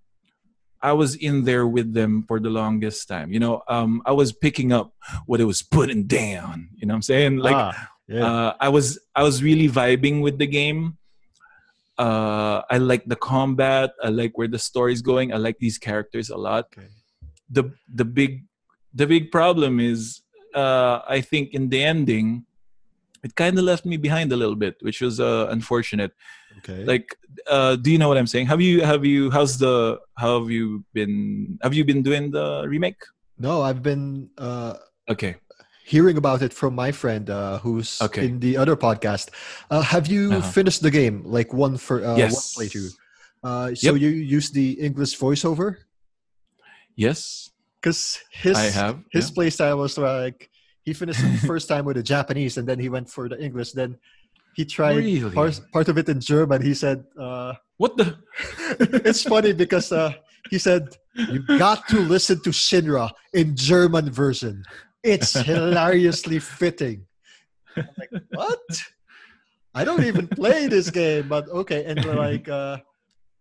[0.82, 3.64] i was in there with them for the longest time you know?
[3.76, 4.94] Um i was picking up
[5.26, 7.38] what it was putting down you know what i'm saying?
[7.38, 8.26] Like Ah, yeah.
[8.28, 10.98] uh, I was I was really vibing with the game.
[12.00, 13.92] Uh, I like the combat.
[14.02, 15.34] I like where the story's going.
[15.34, 16.66] I like these characters a lot.
[16.72, 16.88] Okay.
[17.50, 18.46] The the big
[18.94, 20.22] the big problem is
[20.56, 22.46] uh, I think in the ending,
[23.24, 26.12] it kind of left me behind a little bit, which was uh, unfortunate.
[26.60, 26.86] okay.
[26.86, 27.08] Like,
[27.48, 28.48] uh, do you know what I'm saying?
[28.48, 32.66] Have you have you how's the how have you been have you been doing the
[32.68, 33.02] remake?
[33.38, 34.74] no, I've been uh,
[35.10, 35.36] Okay.
[35.90, 38.26] Hearing about it from my friend uh, who's Okay.
[38.30, 39.30] in the other podcast.
[39.74, 40.52] Uh, have you Uh-huh.
[40.54, 41.24] finished the game?
[41.26, 42.34] Like one for uh, yes.
[42.38, 42.92] one playthrough.
[43.42, 44.02] Uh, so Yep.
[44.04, 45.68] you use the English voiceover
[46.96, 47.50] Yes,
[47.80, 49.00] because his I have.
[49.12, 49.36] his yeah.
[49.36, 50.50] playstyle was like
[50.84, 53.72] he finished the first time with the Japanese and then he went for the English.
[53.72, 53.98] Then
[54.56, 55.32] he tried Really?
[55.32, 56.62] part, part of it in German.
[56.62, 58.18] He said, uh, What the?
[59.08, 60.12] it's funny because uh,
[60.52, 60.84] he said,
[61.16, 64.64] You got to listen to Shinra in German version.
[65.04, 67.06] It's hilariously fitting.
[67.78, 68.60] I'm like, what?
[69.74, 71.86] I don't even play this game, but okay.
[71.86, 72.78] And we're like, uh,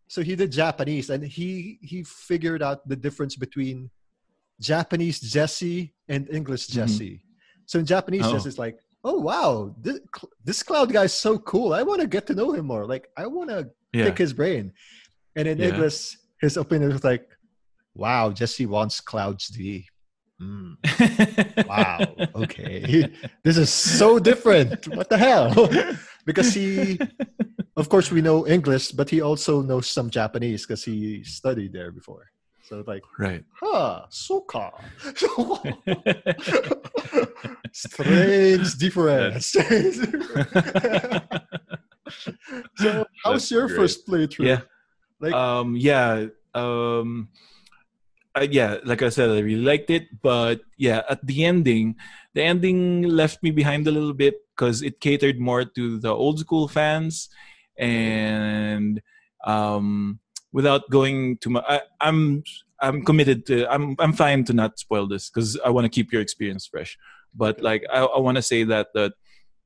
[0.08, 3.90] so he did Japanese, and he he figured out the difference between
[4.60, 6.72] Japanese Jesse and English Mhm.
[6.74, 7.24] Jesse.
[7.66, 8.32] So in Japanese, Oh.
[8.32, 9.98] Jesse is like, "Oh wow, this,
[10.44, 11.72] this cloud guy's so cool.
[11.74, 12.86] I want to get to know him more.
[12.86, 14.04] Like I want to Yeah.
[14.06, 14.72] pick his brain."
[15.36, 15.68] And in Yeah.
[15.68, 17.26] English, his opinion was like,
[17.94, 19.88] "Wow, Jesse wants Cloud's D."
[20.40, 22.14] Mm, wow.
[22.34, 23.10] Okay.
[23.42, 24.86] this is so different.
[24.94, 25.68] What the hell?
[26.24, 27.00] because he,
[27.76, 31.90] of course, we know English, but he also knows some Japanese because he studied there
[31.90, 32.30] before.
[32.62, 33.44] So like, right.
[33.60, 34.70] huh, soka.
[37.72, 39.46] Strange difference.
[42.76, 43.76] so, how's That's your great.
[43.76, 44.46] first playthrough?
[44.46, 44.60] Yeah.
[45.20, 47.28] Like, um yeah um
[48.38, 51.96] I, yeah like i said i really liked it but yeah at the ending
[52.34, 56.38] the ending left me behind a little bit because it catered more to the old
[56.38, 57.28] school fans
[57.78, 59.00] and
[59.44, 60.18] um
[60.52, 62.42] without going too much I, i'm
[62.80, 66.12] i'm committed to i'm i'm fine to not spoil this because i want to keep
[66.12, 66.98] your experience fresh.
[67.34, 69.12] But like i, I want to say that that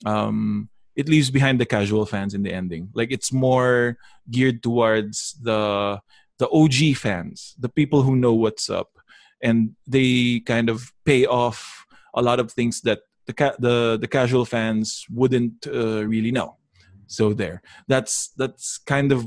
[0.05, 2.91] um it leaves behind the casual fans in the ending.
[2.93, 3.97] Like it's more
[4.31, 6.01] geared towards the
[6.43, 8.91] the OG fans, the people who know what's up,
[9.41, 14.09] and they kind of pay off a lot of things that the ca- the the
[14.09, 16.57] casual fans wouldn't uh, really know.
[17.07, 19.19] So there, that's that's kind of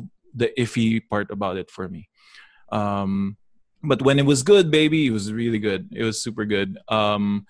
[0.41, 2.09] the iffy part about it for me.
[2.69, 3.37] Um,
[3.81, 5.87] but when it was good, baby, it was really good.
[5.93, 6.77] It was super good.
[6.89, 7.45] Um,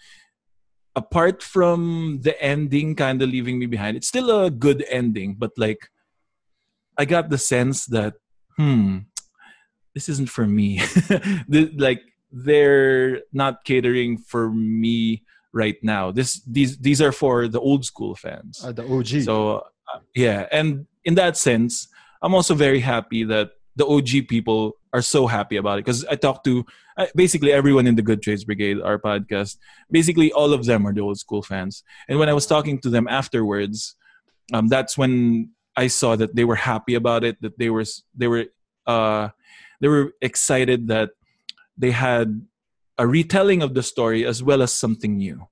[0.96, 5.52] apart from the ending kind of leaving me behind, it's still a good ending, but
[5.58, 5.90] like
[6.98, 8.14] I got the sense that
[8.58, 9.10] hmm,
[9.96, 10.80] this isn't for me.
[11.50, 16.12] The- like they're not catering for me right now.
[16.12, 18.64] This these these are for the old school fans.
[18.64, 19.24] uh, the OG.
[19.24, 21.88] So uh, yeah, and in that sense,
[22.22, 26.16] I'm also very happy that the OG people are so happy about it because I
[26.16, 26.66] talked to
[26.98, 29.58] uh, basically everyone in the Good Trades Brigade, our podcast.
[29.92, 32.90] Basically, all of them are the old school fans, and when I was talking to
[32.90, 33.96] them afterwards,
[34.54, 37.40] um, that's when I saw that they were happy about it.
[37.42, 38.46] That they were they were
[38.88, 39.30] uh,
[39.82, 41.12] they were excited that
[41.78, 42.46] they had
[42.98, 45.48] a retelling of the story as well as something new.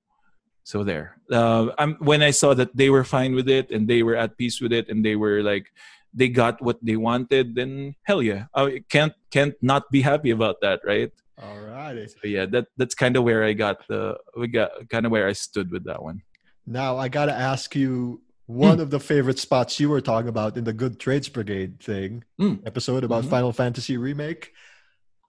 [0.63, 1.17] So there.
[1.29, 4.37] Uh, I'm, when I saw that they were fine with it and they were at
[4.37, 5.67] peace with it and they were like
[6.13, 10.61] they got what they wanted, then hell yeah, I can't can't not be happy about
[10.61, 11.11] that, right?
[11.41, 12.07] All righty.
[12.07, 15.27] So yeah, that that's kind of where I got the we got kind of where
[15.27, 16.21] I stood with that one.
[16.65, 20.63] Now I gotta ask you one of the favorite spots you were talking about in
[20.65, 22.61] the Good Trades Brigade thing Mm.
[22.65, 23.29] episode about Mhm.
[23.29, 24.51] Final Fantasy remake.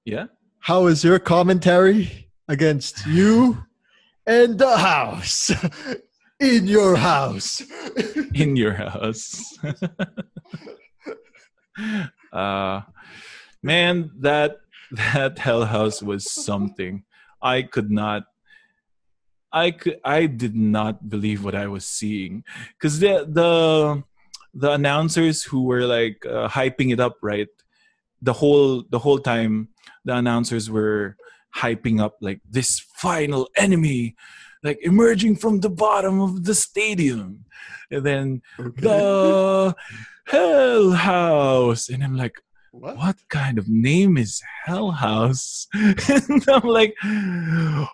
[0.05, 0.27] Yeah.
[0.61, 3.65] How is your commentary against you
[4.27, 5.51] and the house
[6.41, 7.63] in your house?
[8.35, 9.57] in your house.
[12.33, 12.81] uh
[13.63, 14.59] man, that
[14.91, 17.05] that hell house was something.
[17.43, 18.25] I could not
[19.55, 22.45] I could I did not believe what I was seeing.
[22.81, 24.03] Cuz the the
[24.53, 27.49] the announcers who were like uh, hyping it up right
[28.23, 29.69] the whole the whole time
[30.05, 31.17] the announcers were
[31.57, 34.17] hyping up like this final enemy
[34.65, 37.45] like emerging from the bottom of the stadium.
[37.91, 39.77] And then the
[40.27, 41.89] hell house.
[41.91, 42.41] And i'm like
[42.75, 42.97] what?
[42.97, 45.67] what kind of name is hell house?
[45.75, 46.95] And i'm like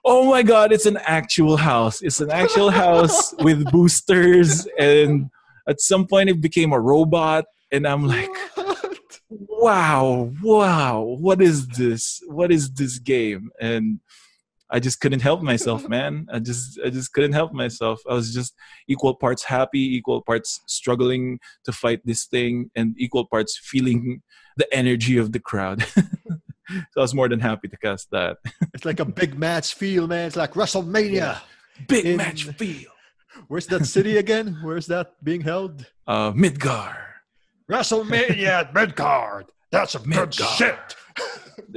[0.05, 2.03] oh my god it's an actual house.
[2.03, 4.67] It's an actual house with boosters.
[4.79, 5.31] And
[5.69, 7.45] at some point it became a robot.
[7.71, 9.21] And i'm like What?
[9.29, 12.21] wow wow what is this?
[12.27, 13.51] What is this game?
[13.61, 14.01] And
[14.73, 16.27] i just couldn't help myself man.
[16.33, 18.01] I just i just couldn't help myself.
[18.09, 18.55] I was just
[18.89, 24.23] equal parts happy equal parts struggling to fight this thing and equal parts feeling
[24.63, 25.79] the energy of the crowd
[26.93, 28.35] so i was more than happy to cast that
[28.75, 30.25] It's like a big match feel, man.
[30.29, 31.31] It's like WrestleMania.
[31.93, 32.91] big In- match feel
[33.49, 34.47] Where's that city again?
[34.67, 35.75] Where's that being held?
[36.07, 36.95] uh midgar
[37.73, 39.45] WrestleMania at Midgar.
[39.73, 40.79] That's some good shit.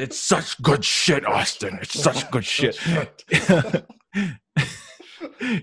[0.04, 2.76] it's such good shit austin it's such good shit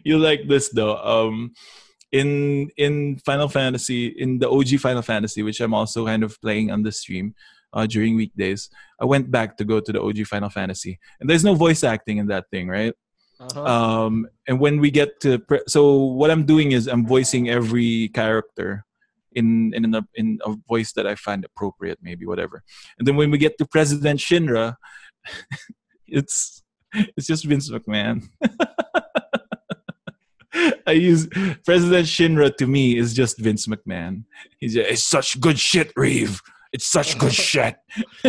[0.08, 1.34] you like this though um
[2.12, 6.70] in in final fantasy in the og final fantasy which i'm also kind of playing
[6.70, 7.34] on the stream
[7.72, 8.68] uh, during weekdays
[9.00, 10.98] i went back to go to the og final fantasy.
[11.20, 12.94] And there's no voice acting in that thing right?
[13.38, 13.64] Uh-huh.
[13.64, 18.08] um and when we get to pre- so what i'm doing is i'm voicing every
[18.08, 18.84] character
[19.32, 22.62] in in a, in a voice that i find appropriate maybe whatever.
[22.98, 24.76] And then when we get to president shinra
[26.06, 28.28] it's it's just vince mcmahon
[30.86, 31.26] i use
[31.64, 34.24] president shinra to me is just vince mcmahon
[34.58, 36.40] he's just, it's such good shit reeve
[36.72, 37.74] It's such good shit.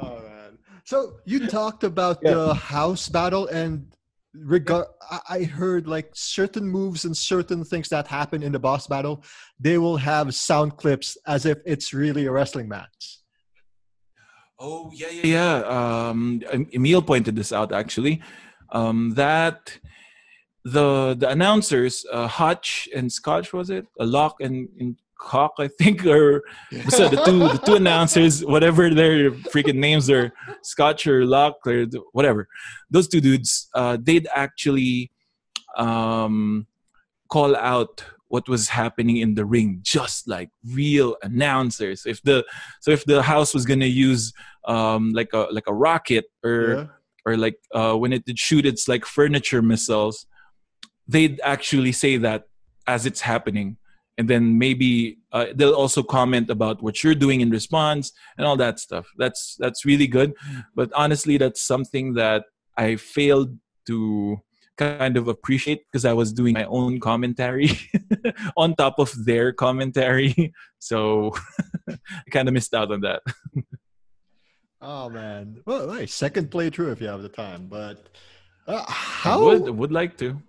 [0.00, 0.58] oh man!
[0.84, 2.34] So you talked about Yeah.
[2.34, 3.92] the house battle, and
[4.32, 4.86] regard.
[5.10, 9.16] I I heard like certain moves and certain things that happen in the boss battle,
[9.60, 13.20] they will have sound clips as if it's really a wrestling match.
[14.58, 15.54] Oh yeah, yeah, yeah.
[15.76, 16.40] Um,
[16.72, 18.22] Emil pointed this out actually.
[18.72, 19.78] Um, that
[20.64, 23.86] the the announcers, uh, Hutch and Scotch, was it?
[24.00, 26.42] A Lock and, and Cock, I think, or
[26.88, 31.86] so the two the two announcers, whatever their freaking names are, Scotch or Lock or
[32.12, 32.48] whatever.
[32.90, 35.10] Those two dudes, uh, they'd actually
[35.76, 36.66] um,
[37.28, 42.04] call out what was happening in the ring, just like real announcers.
[42.06, 42.44] If the
[42.80, 44.32] so if the house was gonna use
[44.66, 46.86] um, like a like a rocket or Yeah.
[47.26, 50.26] or like uh, when it did shoot its like furniture missiles,
[51.08, 52.44] they'd actually say that
[52.86, 53.76] as it's happening,
[54.18, 58.56] and then maybe uh, they'll also comment about what you're doing in response and all
[58.56, 59.06] that stuff.
[59.18, 60.34] That's that's really good,
[60.74, 62.44] but honestly, that's something that
[62.76, 64.40] I failed to
[64.76, 67.70] kind of appreciate because I was doing my own commentary
[68.56, 71.32] on top of their commentary, so
[71.88, 71.96] I
[72.30, 73.22] kind of missed out on that.
[74.80, 75.62] Oh man!
[75.64, 77.66] Well, nice second playthrough if you have the time.
[77.68, 78.06] But
[78.66, 79.44] uh, I how?
[79.44, 80.40] would would like to.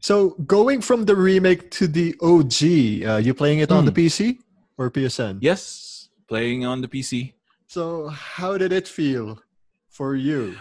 [0.00, 3.96] So going from the remake to the OG, uh, you playing it on the Hmm.
[4.06, 4.38] PC
[4.76, 5.38] or PSN?
[5.40, 7.34] Yes, playing on the PC.
[7.66, 9.42] So how did it feel
[9.90, 10.56] for you?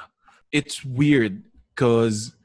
[0.52, 1.44] It's weird
[1.76, 2.36] because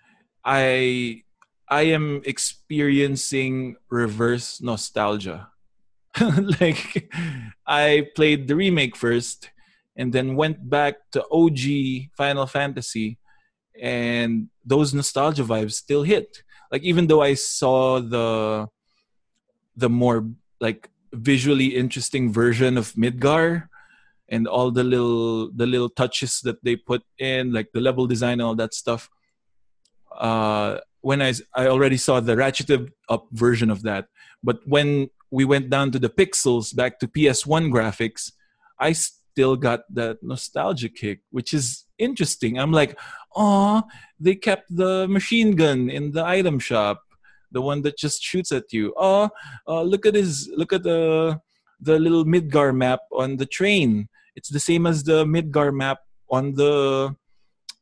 [0.45, 1.23] I
[1.69, 5.49] I am experiencing reverse nostalgia.
[6.61, 7.09] like
[7.67, 9.51] I played the remake first
[9.97, 13.19] and then went back to OG Final Fantasy
[13.81, 16.43] and those nostalgia vibes still hit.
[16.73, 18.67] Like even though I saw the
[19.77, 20.27] the more
[20.61, 23.69] like visually interesting version of Midgar
[24.29, 28.41] and all the little the little touches that they put in like the level design
[28.41, 29.11] and all that stuff
[30.19, 34.07] uh when I I already saw the ratcheted up version of that.
[34.43, 38.31] But when we went down to the pixels back to ps1 graphics
[38.79, 42.59] i still got that nostalgia kick which is interesting.
[42.59, 42.99] I'm like
[43.35, 43.83] oh
[44.21, 47.03] they kept the machine gun in the item shop
[47.53, 48.95] the one that just shoots at you.
[48.97, 49.31] Oh
[49.69, 51.41] uh, look at his look at the
[51.81, 54.09] the little midgar map on the train.
[54.37, 55.99] It's the same as the midgar map
[56.31, 57.15] on the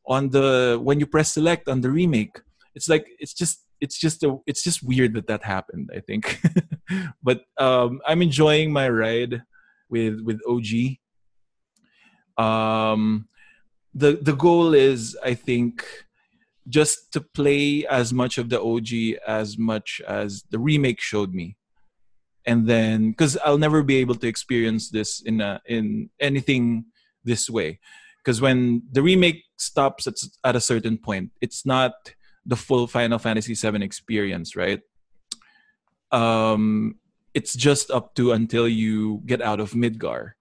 [0.05, 2.39] on the when you press select on the remake.
[2.75, 6.39] It's like it's just it's just a it's just weird that that happened i think.
[7.23, 9.43] But um i'm enjoying my ride
[9.89, 10.67] with with og
[12.37, 13.27] um
[13.93, 15.85] the the goal is i think
[16.67, 18.89] just to play as much of the og
[19.27, 21.57] as much as the remake showed me.
[22.45, 26.85] And then because i'll never be able to experience this in a, in anything
[27.23, 27.79] this way.
[28.17, 31.93] Because when the remake stops at, at a certain point it's not
[32.45, 34.81] the full final fantasy 7 experience right?
[36.11, 36.95] Um
[37.33, 40.31] it's just up to until you get out of midgar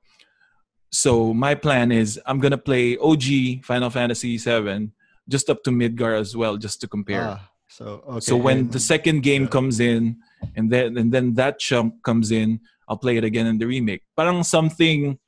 [0.91, 3.23] so my plan is i'm gonna play og
[3.65, 4.93] final fantasy 7
[5.29, 8.21] just up to midgar as well just to compare Ah, so okay.
[8.21, 9.49] so when the second game yeah.
[9.49, 10.19] comes in,
[10.57, 14.03] and then and then that chunk comes in, I'll play it again in the remake.
[14.17, 15.19] Parang something.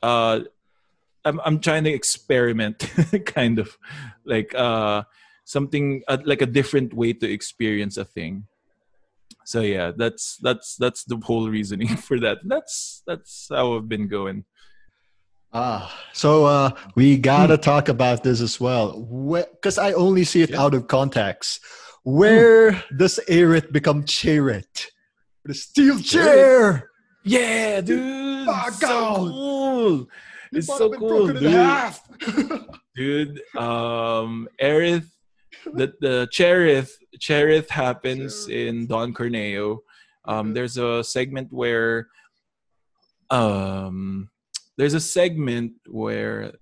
[0.00, 0.40] Uh,
[1.24, 2.86] I'm I'm trying to experiment,
[3.26, 3.76] kind of,
[4.24, 5.02] like uh,
[5.44, 8.46] something uh, like a different way to experience a thing.
[9.44, 12.38] So yeah, that's that's that's the whole reasoning for that.
[12.44, 14.44] That's that's how I've been going.
[15.58, 19.00] Ah, so uh, we gotta talk about this as well,
[19.54, 20.60] because I only see it Yeah.
[20.60, 21.60] out of context.
[22.04, 24.88] Where does Aerith become Chariot?
[25.46, 26.90] The steel chair.
[27.24, 29.16] Yeah, dude, Fuck so out.
[29.16, 30.06] cool.
[30.52, 31.40] It's so cool, dude.
[32.94, 35.08] dude um Aerith
[35.72, 38.68] the the Cherith Cherith happens Cherith.
[38.68, 39.78] in Don Corneo
[40.24, 42.08] um there's a segment where
[43.30, 44.28] um
[44.76, 46.52] there's a segment where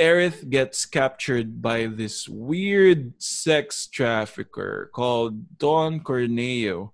[0.00, 6.90] Aerith gets captured by this weird sex trafficker called Don Corneo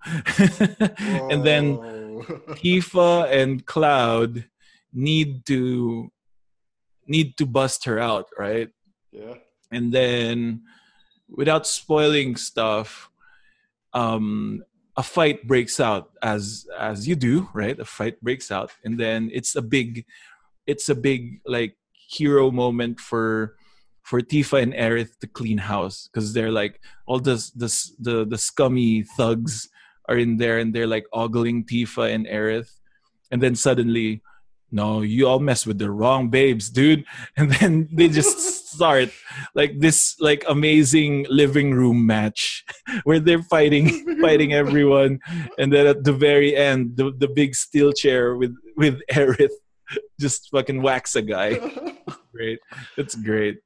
[1.31, 1.79] and then.
[2.59, 4.45] Tifa and Cloud
[4.93, 6.11] need to
[7.07, 8.69] need to bust her out, right?
[9.13, 9.35] yeah.
[9.71, 10.63] And then
[11.29, 13.11] without spoiling stuff,
[13.93, 14.63] um
[14.99, 17.79] a fight breaks out as as you do, right?
[17.79, 20.05] A fight breaks out and then it's a big
[20.67, 23.55] it's a big like hero moment for
[24.03, 28.37] for Tifa and Aerith to clean house because they're like all this this the the
[28.39, 29.69] scummy thugs
[30.09, 32.73] are in there and they're like ogling Tifa and Aerith,
[33.31, 34.23] and then suddenly,
[34.71, 37.05] no, you all mess with the wrong babes, dude.
[37.37, 38.39] And then they just
[38.75, 39.11] start
[39.55, 42.65] like this like amazing living room match
[43.05, 43.89] where they're fighting
[44.21, 45.21] fighting everyone,
[45.59, 49.57] and then at the very end, the the big steel chair with with Aerith
[50.21, 51.59] just fucking whacks a guy.
[52.35, 52.61] Great,
[52.97, 53.59] it's great.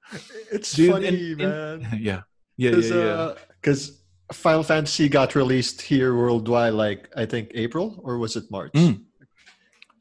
[0.53, 1.99] It's Dude, funny, and- and- man.
[2.01, 2.23] Yeah,
[2.57, 3.35] yeah, yeah, yeah.
[3.61, 4.01] Because
[4.33, 8.73] Final Fantasy got released here worldwide, like I think April or was it March?
[8.73, 9.03] Mm.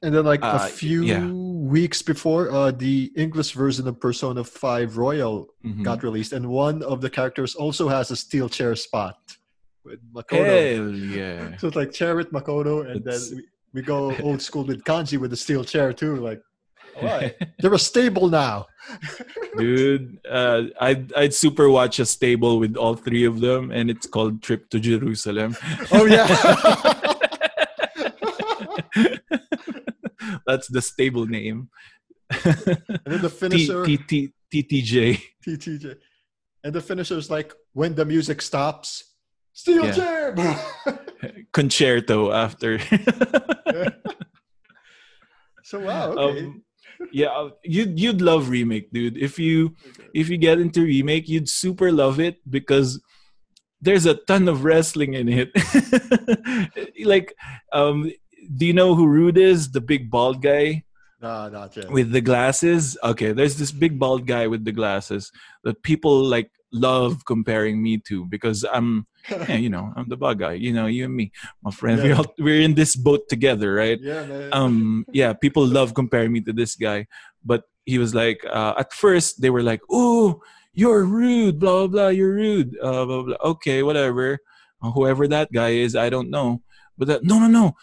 [0.03, 1.25] And then, like Uh, a few yeah.
[1.27, 5.83] weeks before, uh, the English version of Persona 5 Royal Mhm.
[5.83, 9.17] got released, and one of the characters also has a steel chair spot
[9.85, 10.75] with Makoto.
[10.75, 10.89] Hell
[11.19, 11.55] yeah.
[11.59, 13.43] So it's like chair with Makoto, and It's- then we,
[13.73, 16.15] we go old school with Kanji with the steel chair too.
[16.17, 16.41] Like,
[16.97, 18.65] all right, they're a stable now.
[19.57, 24.07] Dude, uh, I'd, I'd super watch a stable with all three of them, and it's
[24.07, 25.55] called Trip to Jerusalem.
[25.91, 26.27] Oh yeah.
[30.47, 31.69] That's the stable name.
[32.29, 35.21] and then the finisher, T- T- TTJ.
[35.47, 35.95] TTJ,
[36.63, 39.03] and the finisher is like when the music stops,
[39.53, 39.91] steel Yeah.
[39.93, 40.35] chair.
[41.53, 42.79] Concerto after.
[45.63, 46.45] so wow, okay.
[46.45, 46.63] um,
[47.11, 49.17] yeah, uh, you'd, you'd love remake, dude.
[49.17, 49.75] If you
[50.13, 53.01] if you get into remake, you'd super love it because
[53.81, 55.51] there's a ton of wrestling in it.
[57.05, 57.33] like,
[57.73, 58.11] um,
[58.57, 59.71] do you know who Rude is?
[59.71, 60.83] The big bald guy
[61.21, 61.91] nah, not yet.
[61.91, 62.97] with the glasses.
[63.03, 65.31] Okay, there's this big bald guy with the glasses
[65.63, 70.39] that people like love comparing me to because I'm, yeah, you know, I'm the bald
[70.39, 70.53] guy.
[70.53, 71.31] You know, you and me,
[71.63, 71.99] my friend.
[71.99, 72.03] Yeah.
[72.05, 73.99] We're all, we're in this boat together, right?
[74.01, 74.49] yeah, man.
[74.53, 77.07] um yeah people love comparing me to this guy
[77.43, 80.41] but he was like uh, at first they were like oh
[80.73, 84.39] you're rude blah blah blah you're rude uh, blah, blah, okay whatever
[84.81, 86.61] whoever that guy is i don't know
[86.97, 87.75] but that, no no no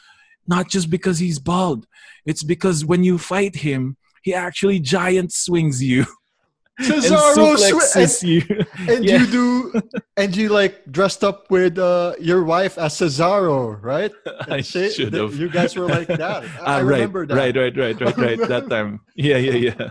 [0.49, 1.87] not just because he's bald
[2.27, 6.05] it's because when you fight him he actually giant swings you
[6.79, 8.43] and Cesaro swi- suplexes you
[8.79, 9.19] and, and Yeah.
[9.19, 9.83] you do,
[10.17, 14.13] and you like dressed up with uh, your wife as Cesaro, right?
[14.49, 16.45] i should have You guys were like that.
[16.45, 17.35] I, Ah, I right, remember that.
[17.35, 18.39] right, right, right, right, right.
[18.49, 19.91] That time, yeah, yeah, yeah.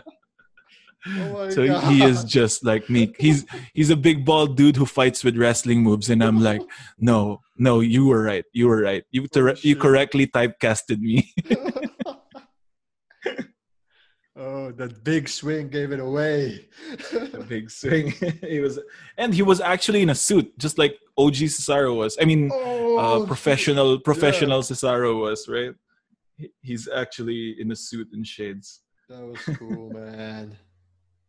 [1.08, 1.91] Oh so God.
[1.91, 3.14] he is just like me.
[3.20, 6.62] He's he's a big bald dude who fights with wrestling moves and i'm like
[6.97, 8.45] no no you were right.
[8.53, 9.03] You were right.
[9.12, 11.34] You ter- you correctly typecasted me.
[14.39, 16.68] Oh, that big swing gave it away.
[17.34, 18.14] a big swing.
[18.41, 18.80] He was
[19.18, 22.18] and he was actually in a suit just like og cesaro was.
[22.22, 25.74] I mean oh, uh, professional professional cesaro was right?
[26.62, 28.82] He's actually in a suit and shades.
[29.10, 30.55] That was cool, man.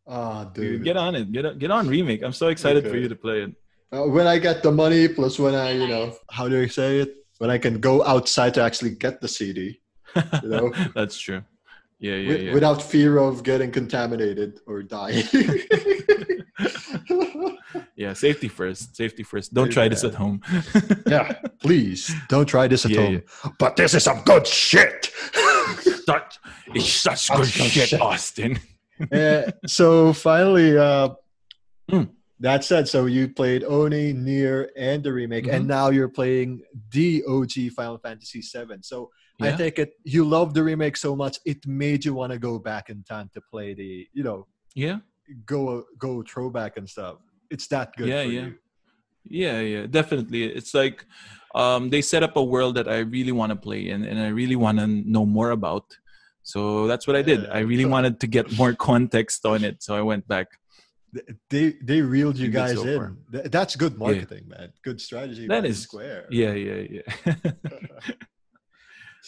[0.08, 0.84] Ah, Dude, dude.
[0.84, 3.42] get on it get on, get on remake i'm so excited for you to play
[3.42, 3.52] it
[3.92, 7.00] Uh, when I get the money, plus when I, you know, how do I say
[7.00, 7.10] it?
[7.40, 9.80] When I can go outside to actually get the CD,
[10.42, 11.40] you know, that's true
[12.00, 15.24] yeah yeah wi- yeah without fear of getting contaminated or dying.
[17.96, 18.94] Yeah, safety first.
[18.96, 19.52] Safety first.
[19.52, 20.40] Don't try this at home.
[21.06, 23.22] yeah, please don't try this at Yeah, home.
[23.58, 25.10] But this is some good shit.
[26.06, 26.38] That
[26.74, 28.00] is such That's good good shit, shit.
[28.00, 28.58] Austin.
[29.12, 31.10] Uh, so finally, uh,
[31.90, 32.10] Mm.
[32.40, 35.66] that said, so you played Oni, Nier, and the remake, and Mm-hmm.
[35.68, 36.60] now you're playing
[36.92, 38.78] the OG Final Fantasy VII.
[38.82, 39.56] So I Yeah.
[39.56, 42.90] take it you love the remake so much it made you want to go back
[42.90, 44.98] in time to play the, you know, Yeah,
[45.46, 47.16] go go throwback and stuff.
[47.50, 48.08] It's that good.
[48.08, 48.46] Yeah, for yeah.
[48.46, 48.54] you.
[49.24, 49.86] yeah, yeah.
[49.86, 50.42] Definitely.
[50.58, 51.06] It's like
[51.54, 54.28] um, they set up a world that I really want to play in, and I
[54.28, 55.86] really want to know more about.
[56.48, 57.40] So that's what I did.
[57.50, 60.46] I really wanted to get more context on it, so I went back.
[61.50, 62.96] They they reeled you You guys so in.
[62.96, 63.12] far.
[63.56, 64.72] That's good marketing, man.
[64.82, 65.46] Good strategy.
[65.46, 66.24] That is Square.
[66.30, 67.34] Yeah, yeah, yeah.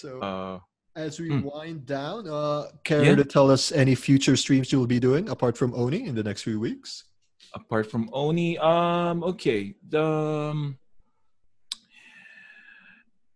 [0.01, 0.59] So uh,
[0.97, 1.43] as we mm.
[1.45, 3.17] wind down, uh, care Yeah.
[3.17, 6.43] to tell us any future streams you'll be doing apart from Oni in the next
[6.49, 7.05] few weeks?
[7.53, 9.75] apart from Oni, um, okay.
[9.93, 10.79] Um,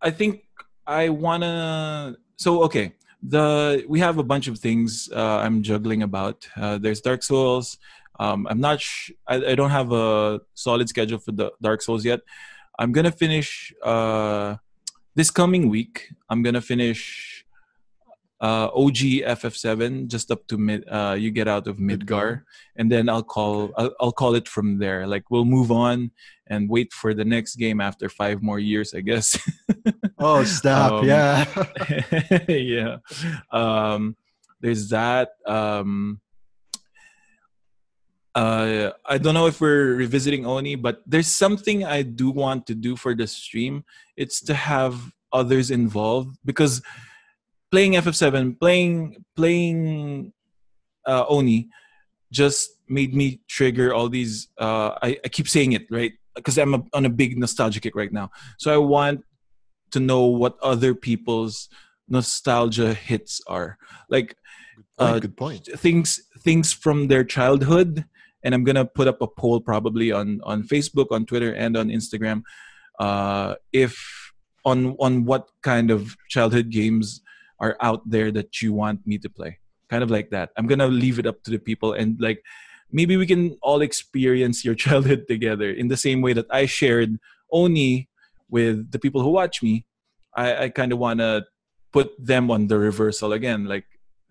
[0.01, 0.33] I think
[0.87, 2.17] I wanna.
[2.37, 2.95] So okay,
[3.27, 6.47] the we have a bunch of things uh, I'm juggling about.
[6.57, 7.79] Uh, there's Dark Souls.
[8.21, 8.81] Um, I'm not.
[8.81, 12.21] Sh- I, I don't have a solid schedule for the Dark Souls yet.
[12.79, 14.57] I'm gonna finish uh,
[15.15, 16.11] this coming week.
[16.29, 17.34] I'm gonna finish
[18.41, 20.85] uh, OG FF7 just up to mid.
[20.89, 22.43] Uh, you get out of Midgar
[22.77, 25.07] and then I'll call I'll, I'll call it from there.
[25.07, 26.11] Like we'll move on
[26.47, 29.39] and wait for the next game after five more years, I guess.
[30.17, 31.03] Oh, stop!
[31.03, 31.45] Um, yeah.
[32.49, 32.97] yeah.
[33.51, 34.17] Um,
[34.61, 35.33] there's that.
[35.45, 36.21] Um,
[38.35, 42.75] uh, I don't know if we're revisiting Oni, but there's something I do want to
[42.75, 43.85] do for the stream.
[44.17, 44.99] It's to have
[45.33, 46.81] others involved because
[47.75, 50.33] playing FF7, playing playing
[51.07, 51.69] uh, Oni,
[52.31, 54.47] just made me trigger all these.
[54.57, 57.97] Uh, I, I keep saying it right because I'm a, on a big nostalgia kick
[57.97, 58.31] right now.
[58.59, 59.25] So I want
[59.91, 61.69] to know what other people's
[62.07, 63.77] nostalgia hits are.
[64.09, 64.37] Like
[65.01, 65.67] uh, good point.
[65.67, 68.05] Things things from their childhood,
[68.45, 71.89] and I'm gonna put up a poll probably on on Facebook, on Twitter, and on
[71.89, 72.43] Instagram.
[73.01, 73.99] Uh, if
[74.65, 77.21] on on what kind of childhood games
[77.61, 80.51] are out there that you want me to play, kind of like that.
[80.57, 82.43] I'm gonna leave it up to the people and like
[82.95, 87.19] maybe we can all experience your childhood together in the same way that I shared
[87.53, 88.09] Oni
[88.49, 89.85] with the people who watch me.
[90.35, 91.45] I, I kind of want to
[91.93, 93.87] put them on the reversal again, like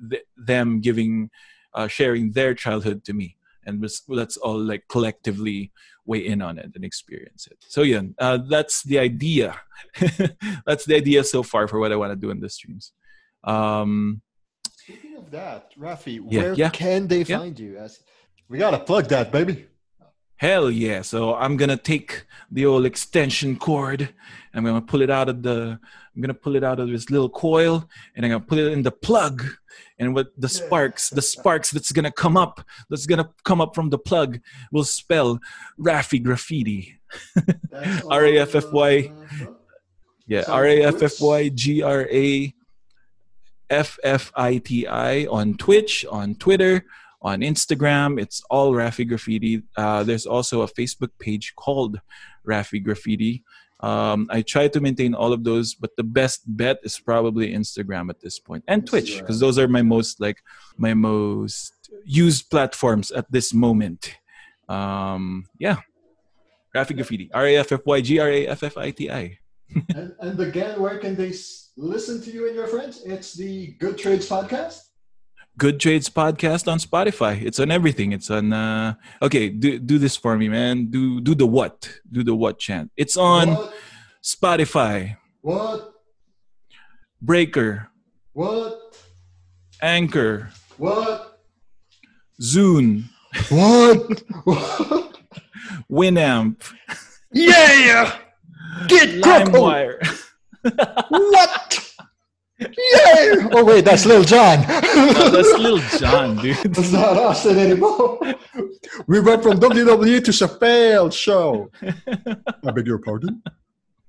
[0.09, 1.29] th- them giving,
[1.73, 5.71] uh, sharing their childhood to me, and let's all like collectively
[6.05, 7.57] weigh in on it and experience it.
[7.67, 9.61] So yeah, uh, that's the idea.
[10.65, 12.91] that's the idea so far for what I want to do in the streams.
[13.43, 14.21] Um,
[14.75, 16.69] Speaking of that, Raffy, yeah, where yeah.
[16.69, 17.77] can they find you?
[17.77, 18.01] As
[18.49, 19.67] we gotta plug that, baby.
[20.35, 21.01] Hell yeah!
[21.01, 24.09] So I'm gonna take the old extension cord and
[24.53, 25.79] I'm gonna pull it out of the.
[26.15, 28.83] I'm gonna pull it out of this little coil and I'm gonna put it in
[28.83, 29.45] the plug.
[29.99, 33.89] And what the sparks, the sparks that's gonna come up, that's gonna come up from
[33.89, 34.39] the plug,
[34.71, 35.39] will spell
[35.79, 36.99] Raffy Graffiti.
[38.09, 39.11] R A F F Y.
[40.27, 42.53] Yeah, R A F F Y G R A
[43.73, 46.85] F F I T I on Twitch, on Twitter,
[47.21, 48.21] on Instagram.
[48.21, 49.63] It's all Raffy Graffiti.
[49.75, 51.99] Uh, there's also a Facebook page called
[52.47, 53.43] Raffy Graffiti.
[53.79, 58.09] Um, I try to maintain all of those, but the best bet is probably Instagram
[58.09, 60.41] at this point and Twitch because those are my most like
[60.77, 61.73] my most
[62.05, 64.15] used platforms at this moment.
[64.69, 65.77] Um, yeah,
[66.75, 69.39] Raffy Graffiti, R A F F Y G R A F F I T I.
[69.95, 71.33] and, and again, where can they
[71.75, 73.03] listen to you and your friends?
[73.03, 74.81] It's the Good Trades Podcast.
[75.57, 77.39] Good Trades podcast on Spotify.
[77.39, 78.11] It's on everything.
[78.11, 80.87] It's on uh okay, do do this for me, man.
[80.87, 81.99] Do do the what?
[82.11, 82.91] Do the what chant.
[82.97, 83.73] It's on what?
[84.23, 85.17] Spotify.
[85.41, 85.93] What?
[87.21, 87.89] Breaker.
[88.33, 88.97] What?
[89.79, 90.49] Anchor.
[90.77, 91.39] What?
[92.41, 93.03] Zune.
[93.49, 94.23] What?
[94.45, 95.17] what?
[95.89, 96.63] Winamp.
[97.31, 98.17] Yeah!
[98.87, 100.21] Get LimeWire.
[101.09, 101.93] What?
[102.59, 103.35] Yay!
[103.51, 104.61] Oh wait, that's Lil Jon.
[104.61, 106.55] no, that's Lil Jon, dude.
[106.73, 108.19] That's not Austin anymore.
[109.07, 111.71] We went from WWE to Chappelle show.
[111.81, 113.41] I beg your pardon.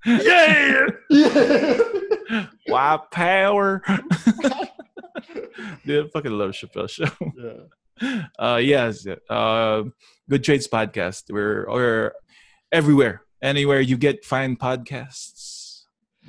[0.05, 0.87] Yeah.
[1.11, 1.79] Yeah.
[2.67, 3.83] Why power?
[5.87, 7.09] dude, I fucking love Chappelle show.
[7.37, 8.25] Yeah.
[8.39, 9.07] Uh, yes.
[9.31, 9.85] Uh,
[10.29, 11.25] Good Trades podcast.
[11.31, 12.13] We're we're
[12.73, 15.34] everywhere, anywhere you get fine podcasts,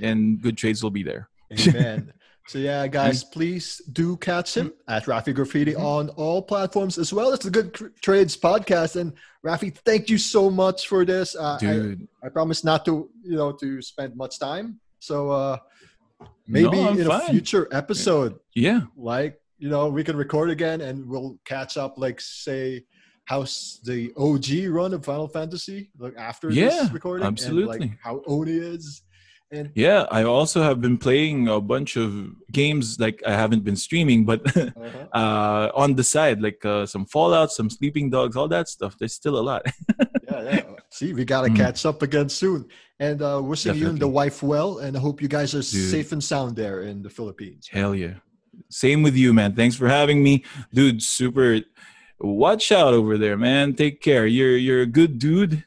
[0.02, 1.30] and Good Trades will be there.
[1.68, 2.14] Amen.
[2.48, 5.86] so yeah, guys, please do catch him at Raffy Graffiti mm-hmm.
[5.86, 8.96] on all platforms as well as the Good Trades podcast.
[8.96, 9.14] And
[9.46, 11.36] Raffy, thank you so much for this.
[11.36, 14.80] Uh, Dude, I, I, promise not to you know to spend much time.
[15.00, 15.58] So uh,
[16.48, 17.22] maybe no, in fine.
[17.22, 21.96] a future episode, yeah, like you know we can record again and we'll catch up.
[21.98, 22.86] Like say
[23.26, 27.78] how's the OG run of Final Fantasy like after yeah, this recording, absolutely.
[27.78, 29.02] And, like, how Oni is
[29.56, 33.76] and yeah, I also have been playing a bunch of games like I haven't been
[33.76, 35.08] streaming, but uh-huh.
[35.14, 38.98] uh, on the side, like uh, some Fallout, some Sleeping Dogs, all that stuff.
[38.98, 39.66] There's still a lot.
[40.28, 40.62] yeah, yeah.
[40.90, 41.56] See, we gotta mm.
[41.56, 42.68] catch up again soon.
[43.00, 43.82] And uh, wishing Definitely.
[43.82, 45.92] you and the wife well, and I hope you guys are Dude.
[45.92, 47.68] safe and sound there in the Philippines.
[47.70, 48.14] Hell yeah.
[48.70, 49.54] Same with you, man.
[49.54, 51.02] Thanks for having me, dude.
[51.02, 51.60] Super.
[52.20, 53.74] Watch out over there, man.
[53.74, 54.26] Take care.
[54.26, 55.66] You're you're a good dude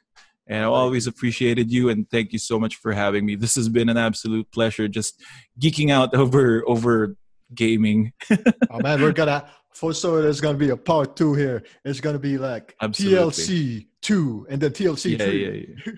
[0.48, 3.36] and I always appreciated you and thank you so much for having me.
[3.36, 5.22] This has been an absolute pleasure just
[5.60, 7.16] geeking out over over
[7.54, 8.12] gaming.
[8.30, 11.62] oh man, we're gonna for sure there's gonna be a part two here.
[11.84, 13.16] It's gonna be like Absolutely.
[13.18, 15.44] TLC two and then TLC yeah, three.
[15.44, 15.92] Yeah, yeah.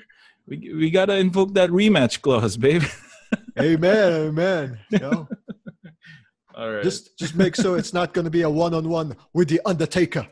[0.47, 2.83] we we gotta invoke that rematch clause, babe.
[3.61, 4.79] amen, amen.
[4.91, 5.29] Yo.
[6.57, 6.83] All right.
[6.83, 10.27] Just just make sure it's not gonna be a one on one with the Undertaker.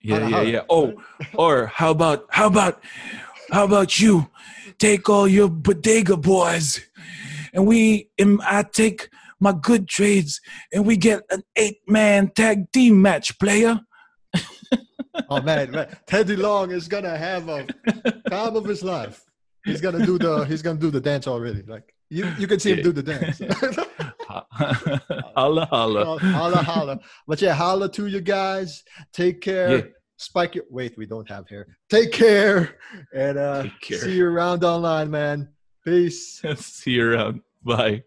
[0.00, 0.62] Yeah, yeah, yeah.
[0.68, 0.94] Oh,
[1.34, 2.82] or how about how about
[3.52, 4.28] how about you
[4.78, 6.80] take all your bodega boys
[7.52, 10.40] and we and I take my good trades
[10.72, 13.80] and we get an eight man tag team match player.
[15.28, 17.66] oh man, man, Teddy Long is gonna have a
[18.30, 19.22] time of his life.
[19.64, 21.62] He's gonna do the he's gonna do the dance already.
[21.62, 23.38] Like you, you can see him do the dance.
[25.36, 26.18] holla holla.
[26.18, 27.00] Holla holla.
[27.26, 28.82] But yeah, holla to you guys.
[29.12, 29.76] Take care.
[29.76, 29.84] Yeah.
[30.16, 31.66] Spike your wait, we don't have hair.
[31.90, 32.76] Take care.
[33.14, 33.98] And uh Take care.
[33.98, 35.48] see you around online, man.
[35.84, 36.40] Peace.
[36.56, 37.40] See you around.
[37.64, 38.04] Bye.